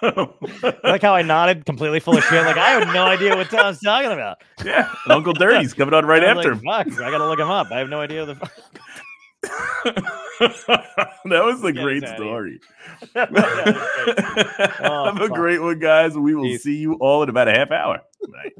[0.02, 2.44] like how I nodded, completely full of shit.
[2.44, 4.38] Like I have no idea what Tom's talking about.
[4.64, 6.94] yeah, Uncle Dirty's coming on right after like, him.
[6.94, 7.72] Fuck, I gotta look him up.
[7.72, 8.50] I have no idea the.
[9.48, 10.84] Fuck-
[11.24, 12.60] that was a Get great us outta story.
[13.14, 14.70] Yeah, great.
[14.80, 16.16] Oh, Have a great one, guys.
[16.16, 16.62] We will Peace.
[16.62, 18.00] see you all in about a half hour.
[18.32, 18.50] Bye.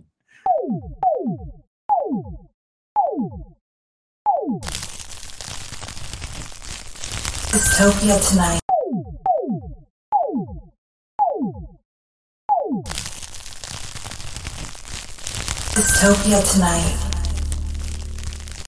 [7.51, 8.61] Dystopia tonight.
[15.75, 17.08] Dystopia tonight.